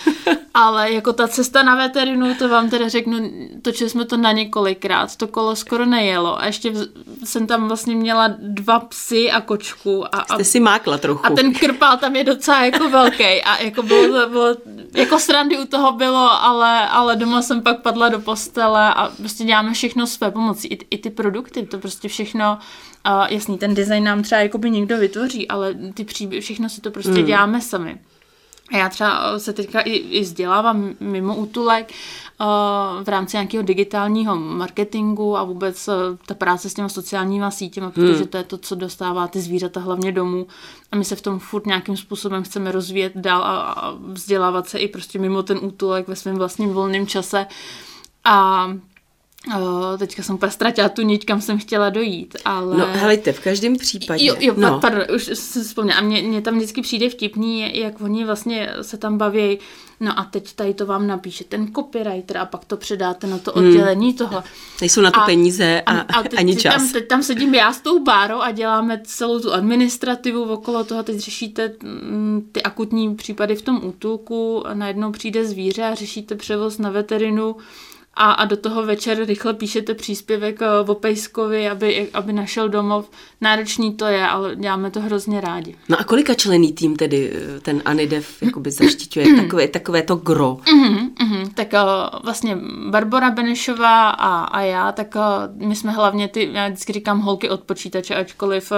Ale 0.54 0.92
jako 0.92 1.14
ta 1.14 1.28
cesta 1.28 1.64
na 1.64 1.76
veterinu, 1.76 2.36
to 2.36 2.50
vám 2.50 2.70
teda 2.70 2.90
řeknu, 2.90 3.32
točili 3.62 3.90
jsme 3.90 4.06
to 4.06 4.18
na 4.18 4.32
několikrát, 4.32 5.16
to 5.16 5.28
kolo 5.28 5.56
skoro 5.56 5.86
nejelo 5.86 6.42
a 6.42 6.46
ještě 6.46 6.74
jsem 7.24 7.48
tam 7.48 7.68
vlastně 7.68 7.96
měla 7.96 8.34
dva 8.38 8.80
psy 8.80 9.32
a 9.32 9.42
kočku. 9.42 10.06
A, 10.06 10.20
a, 10.20 10.34
Jste 10.34 10.44
si 10.44 10.60
mákla 10.60 10.98
trochu. 10.98 11.26
A 11.26 11.30
ten 11.30 11.54
krpál 11.54 11.98
tam 11.98 12.16
je 12.16 12.24
docela 12.24 12.66
jako 12.66 12.90
velký 12.90 13.24
a 13.24 13.64
jako 13.64 13.84
bylo, 13.84 14.30
bylo 14.30 14.56
jako 14.94 15.20
srandy 15.20 15.58
u 15.58 15.66
toho 15.66 15.92
bylo, 15.92 16.44
ale, 16.44 16.90
ale 16.90 17.16
doma 17.16 17.42
jsem 17.42 17.62
pak 17.62 17.82
padla 17.82 18.10
do 18.10 18.20
postele 18.20 18.94
a 18.94 19.12
prostě 19.18 19.44
děláme 19.44 19.74
všechno 19.74 20.08
své 20.08 20.32
pomocí. 20.32 20.68
I, 20.68 20.78
i 20.90 20.98
ty 20.98 21.10
produkty, 21.10 21.66
to 21.66 21.78
prostě 21.78 22.08
všechno, 22.08 22.58
uh, 23.08 23.26
jasný, 23.30 23.58
ten 23.58 23.74
design 23.74 24.04
nám 24.04 24.24
třeba 24.24 24.42
jako 24.42 24.58
by 24.58 24.72
někdo 24.72 24.98
vytvoří, 24.98 25.48
ale 25.48 25.74
ty 25.94 26.04
příběhy, 26.04 26.42
všechno 26.42 26.70
si 26.70 26.82
to 26.82 26.92
prostě 26.92 27.20
mm. 27.20 27.26
děláme 27.26 27.62
sami. 27.62 28.00
A 28.72 28.78
já 28.78 28.90
třeba 28.90 29.40
se 29.40 29.54
teďka 29.54 29.80
i, 29.80 29.92
i 29.92 30.22
vzdělávám 30.22 30.94
mimo 31.00 31.36
útulek 31.36 31.92
uh, 32.40 33.04
v 33.04 33.08
rámci 33.08 33.38
nějakého 33.38 33.64
digitálního 33.64 34.36
marketingu 34.36 35.38
a 35.38 35.44
vůbec 35.44 35.88
uh, 35.88 35.94
ta 36.26 36.34
práce 36.34 36.70
s 36.70 36.74
těma 36.74 36.90
sociálníma 36.90 37.52
sítěma, 37.52 37.92
protože 37.92 38.14
hmm. 38.14 38.28
to 38.28 38.38
je 38.38 38.44
to, 38.44 38.58
co 38.58 38.76
dostává 38.76 39.28
ty 39.28 39.42
zvířata 39.42 39.80
hlavně 39.80 40.12
domů 40.12 40.48
a 40.92 40.96
my 40.96 41.06
se 41.06 41.16
v 41.16 41.22
tom 41.22 41.40
furt 41.40 41.66
nějakým 41.66 41.98
způsobem 41.98 42.44
chceme 42.44 42.72
rozvíjet 42.72 43.12
dál 43.16 43.44
a, 43.44 43.62
a 43.62 43.92
vzdělávat 43.92 44.70
se 44.70 44.80
i 44.80 44.88
prostě 44.88 45.20
mimo 45.20 45.44
ten 45.44 45.60
útulek 45.62 46.08
ve 46.08 46.16
svém 46.16 46.36
vlastním 46.36 46.70
volném 46.70 47.08
čase. 47.08 47.48
A 48.24 48.68
O, 49.60 49.98
teďka 49.98 50.24
jsem 50.24 50.36
úplně 50.36 50.52
ztratila 50.52 50.90
tu 50.90 51.02
niť, 51.02 51.26
kam 51.26 51.42
jsem 51.42 51.58
chtěla 51.58 51.90
dojít, 51.90 52.36
ale... 52.46 52.78
No, 52.78 52.88
helejte, 52.92 53.34
v 53.34 53.40
každém 53.40 53.76
případě. 53.78 54.26
Jo, 54.26 54.36
jo, 54.40 54.54
no. 54.58 54.80
pardon, 54.80 55.04
už 55.16 55.30
jsem 55.34 55.64
vzpomněla. 55.64 56.00
A 56.00 56.02
mně, 56.02 56.22
mně 56.22 56.42
tam 56.42 56.58
vždycky 56.58 56.82
přijde 56.82 57.10
vtipný, 57.10 57.80
jak 57.80 58.02
oni 58.02 58.26
vlastně 58.26 58.74
se 58.82 58.98
tam 58.98 59.18
baví, 59.18 59.60
no 60.00 60.20
a 60.20 60.24
teď 60.24 60.54
tady 60.54 60.74
to 60.74 60.86
vám 60.86 61.08
napíše 61.08 61.44
ten 61.44 61.74
copywriter 61.74 62.38
a 62.38 62.46
pak 62.46 62.66
to 62.66 62.78
předáte 62.78 63.28
na 63.28 63.38
to 63.38 63.52
hmm. 63.56 63.68
oddělení 63.68 64.08
hmm. 64.08 64.18
toho. 64.18 64.44
Nejsou 64.82 65.02
na 65.02 65.12
to 65.12 65.22
a, 65.22 65.26
peníze 65.26 65.82
a, 65.82 65.92
a, 65.92 66.20
a 66.20 66.24
teď, 66.24 66.40
ani 66.40 66.56
čas. 66.56 66.76
Tam, 66.76 66.92
teď 66.92 67.08
tam 67.08 67.24
sedím 67.24 67.56
já 67.56 67.74
s 67.74 67.82
tou 67.82 68.04
bárou 68.04 68.42
a 68.42 68.52
děláme 68.52 69.02
celou 69.06 69.40
tu 69.40 69.54
administrativu 69.54 70.44
okolo 70.44 70.84
toho, 70.84 71.04
teď 71.04 71.20
řešíte 71.20 71.74
mm, 71.84 72.50
ty 72.52 72.64
akutní 72.64 73.16
případy 73.16 73.56
v 73.56 73.62
tom 73.62 73.82
útulku, 73.86 74.64
najednou 74.74 75.12
přijde 75.12 75.46
zvíře 75.46 75.84
a 75.84 75.96
řešíte 75.96 76.36
převoz 76.36 76.78
na 76.78 76.90
veterinu, 76.90 77.56
a, 78.16 78.32
a 78.32 78.46
do 78.46 78.58
toho 78.58 78.86
večer 78.86 79.26
rychle 79.26 79.54
píšete 79.54 79.94
příspěvek 79.94 80.62
eh, 80.62 80.68
o 80.88 80.96
Pejskovi, 80.96 81.70
aby, 81.70 82.10
aby 82.14 82.34
našel 82.34 82.70
domov. 82.70 83.10
Náročný 83.42 83.94
to 83.94 84.06
je, 84.06 84.28
ale 84.28 84.56
děláme 84.56 84.92
to 84.92 85.02
hrozně 85.02 85.42
rádi. 85.42 85.76
No 85.90 86.00
a 86.00 86.04
kolika 86.04 86.34
člený 86.34 86.74
tým 86.74 86.96
tedy 86.96 87.34
eh, 87.36 87.60
ten 87.60 87.82
Anidev 87.86 88.42
jakoby 88.42 88.72
zaštiťuje 88.72 89.26
takové, 89.36 89.68
takové 89.68 90.02
to 90.02 90.16
gro? 90.16 90.58
Mm-hmm, 90.66 91.10
mm-hmm. 91.10 91.54
Tak 91.54 91.74
uh, 91.74 92.20
vlastně 92.24 92.58
Barbara 92.90 93.32
Benešová 93.32 94.10
a, 94.10 94.44
a 94.44 94.62
já, 94.62 94.92
tak 94.92 95.16
uh, 95.16 95.68
my 95.68 95.76
jsme 95.76 95.92
hlavně 95.92 96.28
ty, 96.28 96.50
já 96.54 96.68
vždycky 96.68 96.94
říkám 96.94 97.20
holky 97.20 97.50
od 97.50 97.62
počítače, 97.62 98.16
ačkoliv 98.16 98.72
uh, 98.72 98.78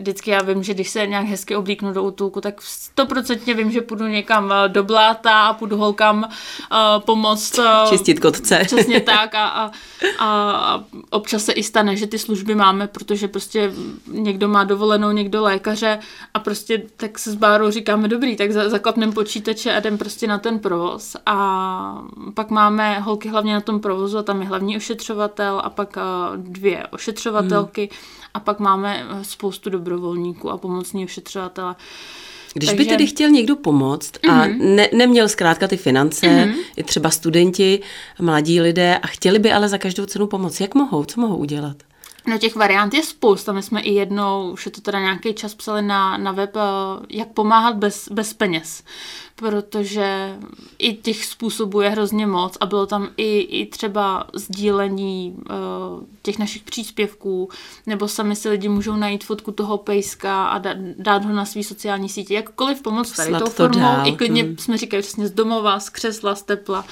vždycky 0.00 0.30
já 0.30 0.42
vím, 0.42 0.62
že 0.62 0.74
když 0.74 0.90
se 0.90 1.06
nějak 1.06 1.26
hezky 1.26 1.56
oblíknu 1.56 1.92
do 1.92 2.02
útulku, 2.02 2.40
tak 2.40 2.62
stoprocentně 2.62 3.54
vím, 3.54 3.70
že 3.70 3.80
půjdu 3.80 4.06
někam 4.06 4.54
do 4.66 4.82
bláta 4.82 5.46
a 5.46 5.52
půjdu 5.52 5.76
holkám 5.76 6.24
uh, 6.24 7.02
pomoct. 7.04 7.58
Uh, 7.58 7.64
Čistit 7.88 8.20
kotce. 8.32 8.58
Přesně 8.64 9.00
tak 9.00 9.34
a, 9.34 9.48
a, 9.48 9.70
a 10.18 10.84
občas 11.10 11.44
se 11.44 11.52
i 11.52 11.62
stane, 11.62 11.96
že 11.96 12.06
ty 12.06 12.18
služby 12.18 12.54
máme, 12.54 12.86
protože 12.86 13.28
prostě 13.28 13.72
někdo 14.06 14.48
má 14.48 14.64
dovolenou, 14.64 15.10
někdo 15.10 15.42
lékaře 15.42 15.98
a 16.34 16.38
prostě 16.38 16.82
tak 16.96 17.18
se 17.18 17.30
s 17.30 17.34
Bárou 17.34 17.70
říkáme 17.70 18.08
dobrý, 18.08 18.36
tak 18.36 18.52
zaklapneme 18.52 19.12
počítače 19.12 19.74
a 19.74 19.78
jdem 19.78 19.98
prostě 19.98 20.26
na 20.26 20.38
ten 20.38 20.58
provoz 20.58 21.16
a 21.26 22.02
pak 22.34 22.50
máme 22.50 23.00
holky 23.00 23.28
hlavně 23.28 23.54
na 23.54 23.60
tom 23.60 23.80
provozu 23.80 24.18
a 24.18 24.22
tam 24.22 24.42
je 24.42 24.48
hlavní 24.48 24.76
ošetřovatel 24.76 25.60
a 25.64 25.70
pak 25.70 25.98
dvě 26.36 26.86
ošetřovatelky 26.86 27.80
hmm. 27.80 27.98
a 28.34 28.40
pak 28.40 28.58
máme 28.60 29.06
spoustu 29.22 29.70
dobrovolníků 29.70 30.50
a 30.50 30.58
pomocní 30.58 31.04
ošetřovatele. 31.04 31.74
Když 32.54 32.68
Takže... 32.68 32.84
by 32.84 32.88
tedy 32.90 33.06
chtěl 33.06 33.30
někdo 33.30 33.56
pomoct 33.56 34.12
a 34.28 34.46
mm-hmm. 34.46 34.74
ne, 34.74 34.88
neměl 34.94 35.28
zkrátka 35.28 35.68
ty 35.68 35.76
finance, 35.76 36.26
mm-hmm. 36.26 36.54
i 36.76 36.82
třeba 36.82 37.10
studenti, 37.10 37.80
mladí 38.20 38.60
lidé, 38.60 38.98
a 38.98 39.06
chtěli 39.06 39.38
by 39.38 39.52
ale 39.52 39.68
za 39.68 39.78
každou 39.78 40.06
cenu 40.06 40.26
pomoct, 40.26 40.60
jak 40.60 40.74
mohou, 40.74 41.04
co 41.04 41.20
mohou 41.20 41.36
udělat? 41.36 41.76
No 42.28 42.38
těch 42.38 42.56
variant 42.56 42.94
je 42.94 43.02
spousta. 43.02 43.52
My 43.52 43.62
jsme 43.62 43.80
i 43.80 43.92
jednou, 43.94 44.50
už 44.50 44.66
je 44.66 44.72
to 44.72 44.80
teda 44.80 45.00
nějaký 45.00 45.34
čas 45.34 45.54
psali 45.54 45.82
na, 45.82 46.16
na 46.16 46.32
web, 46.32 46.56
eh, 46.56 46.60
jak 47.10 47.28
pomáhat 47.28 47.76
bez, 47.76 48.08
bez 48.08 48.34
peněz 48.34 48.82
protože 49.38 50.38
i 50.78 50.94
těch 50.94 51.24
způsobů 51.24 51.80
je 51.80 51.90
hrozně 51.90 52.26
moc 52.26 52.56
a 52.60 52.66
bylo 52.66 52.86
tam 52.86 53.08
i, 53.16 53.40
i 53.40 53.66
třeba 53.66 54.26
sdílení 54.34 55.36
uh, 55.38 56.04
těch 56.22 56.38
našich 56.38 56.62
příspěvků, 56.62 57.48
nebo 57.86 58.08
sami 58.08 58.36
si 58.36 58.48
lidi 58.48 58.68
můžou 58.68 58.96
najít 58.96 59.24
fotku 59.24 59.52
toho 59.52 59.78
pejska 59.78 60.46
a 60.46 60.58
dát, 60.58 60.76
dát 60.98 61.24
ho 61.24 61.32
na 61.32 61.44
svý 61.44 61.64
sociální 61.64 62.08
sítě. 62.08 62.34
Jakkoliv 62.34 62.82
pomoct 62.82 63.12
tady 63.12 63.32
tou 63.38 63.46
formou, 63.46 63.80
dál. 63.80 64.06
i 64.06 64.12
klidně 64.12 64.42
hmm. 64.42 64.58
jsme 64.58 64.76
říkali 64.76 65.02
přesně 65.02 65.28
z 65.28 65.30
domova, 65.30 65.80
z 65.80 65.90
křesla, 65.90 66.34
z 66.34 66.42
tepla. 66.42 66.84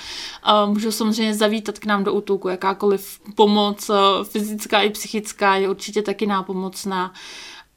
Uh, 0.66 0.72
můžou 0.72 0.90
samozřejmě 0.90 1.34
zavítat 1.34 1.78
k 1.78 1.86
nám 1.86 2.04
do 2.04 2.12
útulku, 2.12 2.48
jakákoliv 2.48 3.20
pomoc, 3.34 3.90
uh, 3.90 3.96
fyzická 4.24 4.82
i 4.82 4.90
psychická, 4.90 5.25
je 5.54 5.70
určitě 5.70 6.02
taky 6.02 6.26
nápomocná. 6.26 7.12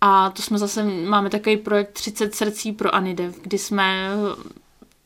A 0.01 0.29
to 0.29 0.41
jsme 0.41 0.57
zase, 0.57 0.83
máme 0.83 1.29
takový 1.29 1.57
projekt 1.57 1.91
30 1.91 2.35
srdcí 2.35 2.71
pro 2.71 2.95
Anidev, 2.95 3.39
kdy 3.41 3.57
jsme, 3.57 4.09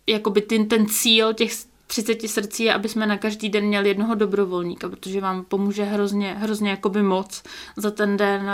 jakoby 0.07 0.41
ten, 0.41 0.67
ten 0.67 0.85
cíl 0.89 1.33
těch 1.33 1.51
30 1.87 2.21
srdcí 2.29 2.63
je, 2.63 2.73
aby 2.73 2.89
jsme 2.89 3.05
na 3.05 3.17
každý 3.17 3.49
den 3.49 3.65
měli 3.65 3.89
jednoho 3.89 4.15
dobrovolníka, 4.15 4.89
protože 4.89 5.21
vám 5.21 5.43
pomůže 5.43 5.83
hrozně, 5.83 6.33
hrozně 6.39 6.69
jakoby 6.69 7.03
moc 7.03 7.43
za 7.75 7.91
ten 7.91 8.17
den. 8.17 8.51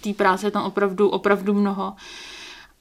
Té 0.00 0.14
práce 0.14 0.46
je 0.46 0.50
tam 0.50 0.64
opravdu, 0.64 1.08
opravdu 1.08 1.54
mnoho. 1.54 1.94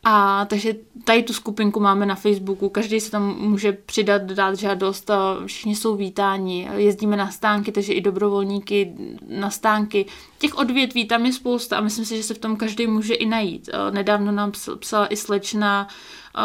A 0.03 0.45
takže 0.45 0.73
tady 1.03 1.23
tu 1.23 1.33
skupinku 1.33 1.79
máme 1.79 2.05
na 2.05 2.15
Facebooku, 2.15 2.69
každý 2.69 2.99
se 2.99 3.11
tam 3.11 3.35
může 3.37 3.71
přidat, 3.71 4.21
dát 4.21 4.57
žádost, 4.57 5.11
všichni 5.45 5.75
jsou 5.75 5.95
vítáni, 5.95 6.69
jezdíme 6.75 7.17
na 7.17 7.31
stánky, 7.31 7.71
takže 7.71 7.93
i 7.93 8.01
dobrovolníky 8.01 8.93
na 9.27 9.49
stánky. 9.49 10.05
Těch 10.37 10.57
odvětví 10.57 11.05
tam 11.05 11.25
je 11.25 11.33
spousta 11.33 11.77
a 11.77 11.81
myslím 11.81 12.05
si, 12.05 12.17
že 12.17 12.23
se 12.23 12.33
v 12.33 12.37
tom 12.37 12.55
každý 12.55 12.87
může 12.87 13.13
i 13.13 13.25
najít. 13.25 13.69
Nedávno 13.91 14.31
nám 14.31 14.51
psala 14.79 15.07
i 15.07 15.15
slečna, 15.15 15.87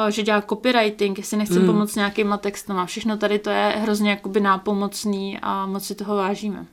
že 0.08 0.22
dělá 0.22 0.42
copywriting, 0.42 1.18
jestli 1.18 1.36
nechce 1.36 1.60
mm. 1.60 1.66
pomoct 1.66 1.96
nějakýma 1.96 2.36
textama. 2.36 2.86
Všechno 2.86 3.16
tady 3.16 3.38
to 3.38 3.50
je 3.50 3.74
hrozně 3.76 4.10
jakoby 4.10 4.40
nápomocný 4.40 5.38
a 5.42 5.66
moc 5.66 5.84
si 5.84 5.94
toho 5.94 6.16
vážíme. 6.16 6.66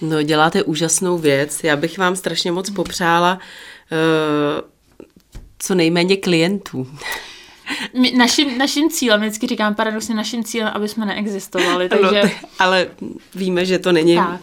No, 0.00 0.22
děláte 0.22 0.62
úžasnou 0.62 1.18
věc. 1.18 1.64
Já 1.64 1.76
bych 1.76 1.98
vám 1.98 2.16
strašně 2.16 2.52
moc 2.52 2.70
popřála 2.70 3.38
uh, 3.92 4.68
co 5.58 5.74
nejméně 5.74 6.16
klientů. 6.16 6.86
My, 8.00 8.12
naším, 8.16 8.58
naším 8.58 8.90
cílem, 8.90 9.20
vždycky 9.20 9.46
říkám 9.46 9.74
paradoxně, 9.74 10.14
naším 10.14 10.44
cílem, 10.44 10.72
aby 10.74 10.88
jsme 10.88 11.06
neexistovali. 11.06 11.88
Takže... 11.88 12.20
Ano, 12.20 12.30
ale 12.58 12.86
víme, 13.34 13.66
že 13.66 13.78
to 13.78 13.92
není, 13.92 14.16
tak, 14.16 14.40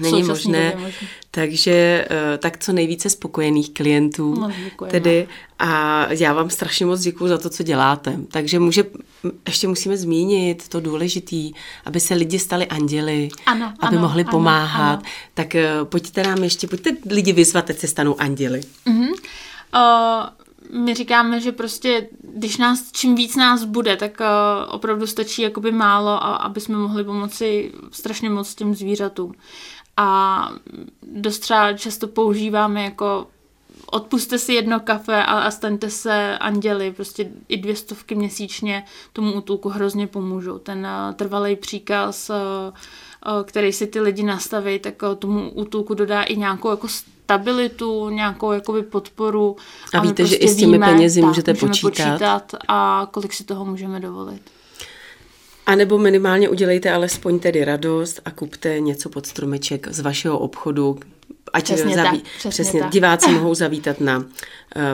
není 0.00 0.22
možné. 0.22 0.72
možné. 0.74 0.92
Takže 1.34 2.06
eh, 2.10 2.38
tak 2.38 2.58
co 2.58 2.72
nejvíce 2.72 3.10
spokojených 3.10 3.70
klientů. 3.74 4.50
Tedy 4.90 5.28
a 5.58 6.06
já 6.12 6.32
vám 6.32 6.50
strašně 6.50 6.86
moc 6.86 7.00
děkuji 7.00 7.28
za 7.28 7.38
to, 7.38 7.50
co 7.50 7.62
děláte. 7.62 8.16
Takže 8.30 8.58
může, 8.58 8.84
ještě 9.46 9.68
musíme 9.68 9.96
zmínit 9.96 10.68
to 10.68 10.80
důležitý, 10.80 11.52
aby 11.84 12.00
se 12.00 12.14
lidi 12.14 12.38
stali 12.38 12.66
anděli, 12.66 13.28
ano, 13.46 13.72
aby 13.80 13.96
ano, 13.96 14.00
mohli 14.00 14.24
pomáhat. 14.24 14.94
Ano. 14.94 15.02
Tak 15.34 15.54
eh, 15.54 15.70
pojďte 15.84 16.22
nám 16.22 16.44
ještě, 16.44 16.66
pojďte 16.66 16.90
lidi 17.10 17.32
vyzvat, 17.32 17.70
ať 17.70 17.78
se 17.78 17.86
stanou 17.86 18.20
anděli. 18.20 18.60
Uh-huh. 18.86 19.12
Uh, 19.74 20.41
my 20.72 20.94
říkáme, 20.94 21.40
že 21.40 21.52
prostě, 21.52 22.08
když 22.22 22.56
nás, 22.56 22.92
čím 22.92 23.14
víc 23.14 23.36
nás 23.36 23.64
bude, 23.64 23.96
tak 23.96 24.20
uh, 24.20 24.26
opravdu 24.74 25.06
stačí 25.06 25.42
jakoby 25.42 25.72
málo, 25.72 26.10
a, 26.10 26.36
aby 26.36 26.60
jsme 26.60 26.76
mohli 26.76 27.04
pomoci 27.04 27.72
strašně 27.90 28.30
moc 28.30 28.54
těm 28.54 28.74
zvířatům. 28.74 29.34
A 29.96 30.48
dost 31.02 31.38
třeba 31.38 31.72
často 31.72 32.08
používáme 32.08 32.84
jako 32.84 33.26
odpuste 33.86 34.38
si 34.38 34.52
jedno 34.52 34.80
kafe 34.80 35.24
a, 35.24 35.38
a 35.38 35.50
staňte 35.50 35.90
se 35.90 36.38
anděli, 36.38 36.92
prostě 36.92 37.30
i 37.48 37.56
dvě 37.56 37.76
stovky 37.76 38.14
měsíčně 38.14 38.84
tomu 39.12 39.32
útulku 39.32 39.68
hrozně 39.68 40.06
pomůžou. 40.06 40.58
Ten 40.58 40.78
uh, 40.78 41.14
trvalý 41.14 41.56
příkaz, 41.56 42.30
uh, 42.30 42.36
uh, 42.36 43.42
který 43.44 43.72
si 43.72 43.86
ty 43.86 44.00
lidi 44.00 44.22
nastaví, 44.22 44.78
tak 44.78 45.02
uh, 45.02 45.14
tomu 45.14 45.50
útulku 45.50 45.94
dodá 45.94 46.22
i 46.22 46.36
nějakou 46.36 46.70
jako 46.70 46.88
stabilitu, 47.24 48.10
nějakou 48.10 48.52
jakoby 48.52 48.82
podporu. 48.82 49.56
A, 49.94 49.98
a 49.98 50.02
víte, 50.02 50.14
prostě 50.14 50.36
že 50.36 50.36
i 50.36 50.48
s 50.48 50.56
těmi 50.56 50.72
víme, 50.72 50.86
penězi 50.86 51.20
tak, 51.20 51.28
můžete 51.28 51.54
počítat. 51.54 51.90
počítat. 51.90 52.54
A 52.68 53.08
kolik 53.10 53.32
si 53.32 53.44
toho 53.44 53.64
můžeme 53.64 54.00
dovolit. 54.00 54.42
A 55.66 55.74
nebo 55.74 55.98
minimálně 55.98 56.48
udělejte 56.48 56.92
alespoň 56.92 57.38
tedy 57.38 57.64
radost 57.64 58.20
a 58.24 58.30
kupte 58.30 58.80
něco 58.80 59.08
pod 59.08 59.26
stromeček 59.26 59.88
z 59.90 60.00
vašeho 60.00 60.38
obchodu, 60.38 60.98
ať 61.52 61.64
přesně 61.64 61.94
zaví, 61.94 62.18
tak, 62.18 62.30
přesně, 62.38 62.50
přesně 62.50 62.80
tak. 62.80 62.90
diváci 62.90 63.30
mohou 63.30 63.54
zavítat 63.54 64.00
na 64.00 64.18
uh, 64.18 64.24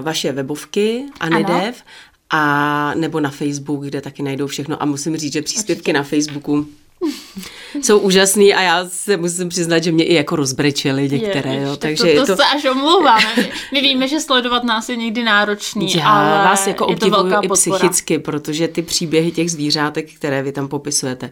vaše 0.01 0.33
webovky 0.33 1.05
Anidev 1.21 1.83
a 2.31 2.95
nebo 2.95 3.21
na 3.21 3.31
Facebook, 3.31 3.85
kde 3.85 4.01
taky 4.01 4.23
najdou 4.23 4.47
všechno. 4.47 4.83
A 4.83 4.87
musím 4.87 5.17
říct, 5.17 5.33
že 5.33 5.43
příspěvky 5.43 5.81
Určitě. 5.81 5.93
na 5.93 6.03
Facebooku 6.03 6.67
jsou 7.83 7.99
úžasný 7.99 8.55
a 8.55 8.63
já 8.63 8.89
se 8.89 9.17
musím 9.17 9.49
přiznat, 9.49 9.85
že 9.85 9.93
mě 9.93 10.05
i 10.05 10.15
jako 10.15 10.37
rozbrečely 10.37 11.09
některé. 11.09 11.55
Je, 11.55 11.63
jo, 11.63 11.77
takže 11.77 12.05
to, 12.05 12.21
to, 12.21 12.27
to, 12.27 12.37
se 12.37 12.43
až 12.57 12.65
omlouváme. 12.65 13.49
My 13.73 13.81
víme, 13.81 14.09
že 14.09 14.21
sledovat 14.21 14.65
nás 14.65 14.89
je 14.89 14.97
někdy 14.97 15.23
náročný, 15.23 15.95
já 15.95 16.09
ale 16.09 16.45
vás 16.45 16.67
jako 16.67 16.87
obdivuju 16.87 17.33
i 17.43 17.49
psychicky, 17.49 18.19
protože 18.19 18.69
ty 18.69 18.83
příběhy 18.83 19.31
těch 19.31 19.51
zvířátek, 19.51 20.13
které 20.15 20.43
vy 20.43 20.53
tam 20.53 20.69
popisujete, 20.69 21.31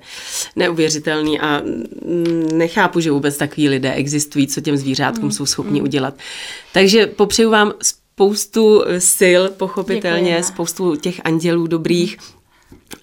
neuvěřitelný 0.57 1.41
a 1.41 1.63
nechápu, 2.53 3.01
že 3.01 3.11
vůbec 3.11 3.37
takový 3.37 3.69
lidé 3.69 3.93
existují, 3.93 4.47
co 4.47 4.61
těm 4.61 4.77
zvířátkům 4.77 5.25
mm, 5.25 5.33
jsou 5.33 5.47
schopni 5.47 5.81
mm. 5.81 5.85
udělat. 5.85 6.15
Takže 6.73 7.07
popřeju 7.07 7.51
vám 7.51 7.73
spoustu 7.83 8.83
sil, 9.19 9.43
pochopitelně, 9.57 10.21
Děkujeme. 10.21 10.43
spoustu 10.43 10.97
těch 10.97 11.21
andělů 11.25 11.67
dobrých, 11.67 12.17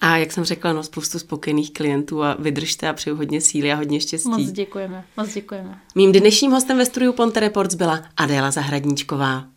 a 0.00 0.16
jak 0.16 0.32
jsem 0.32 0.44
řekla, 0.44 0.72
no 0.72 0.82
spoustu 0.82 1.18
spokojených 1.18 1.72
klientů 1.72 2.22
a 2.22 2.36
vydržte 2.38 2.88
a 2.88 2.92
přeju 2.92 3.16
hodně 3.16 3.40
síly 3.40 3.72
a 3.72 3.76
hodně 3.76 4.00
štěstí. 4.00 4.28
Moc 4.28 4.50
děkujeme, 4.50 5.04
moc 5.16 5.34
děkujeme. 5.34 5.78
Mým 5.94 6.12
dnešním 6.12 6.50
hostem 6.50 6.78
ve 6.78 6.86
studiu 6.86 7.12
Ponte 7.12 7.40
Reports 7.40 7.74
byla 7.74 8.02
Adéla 8.16 8.50
Zahradníčková. 8.50 9.53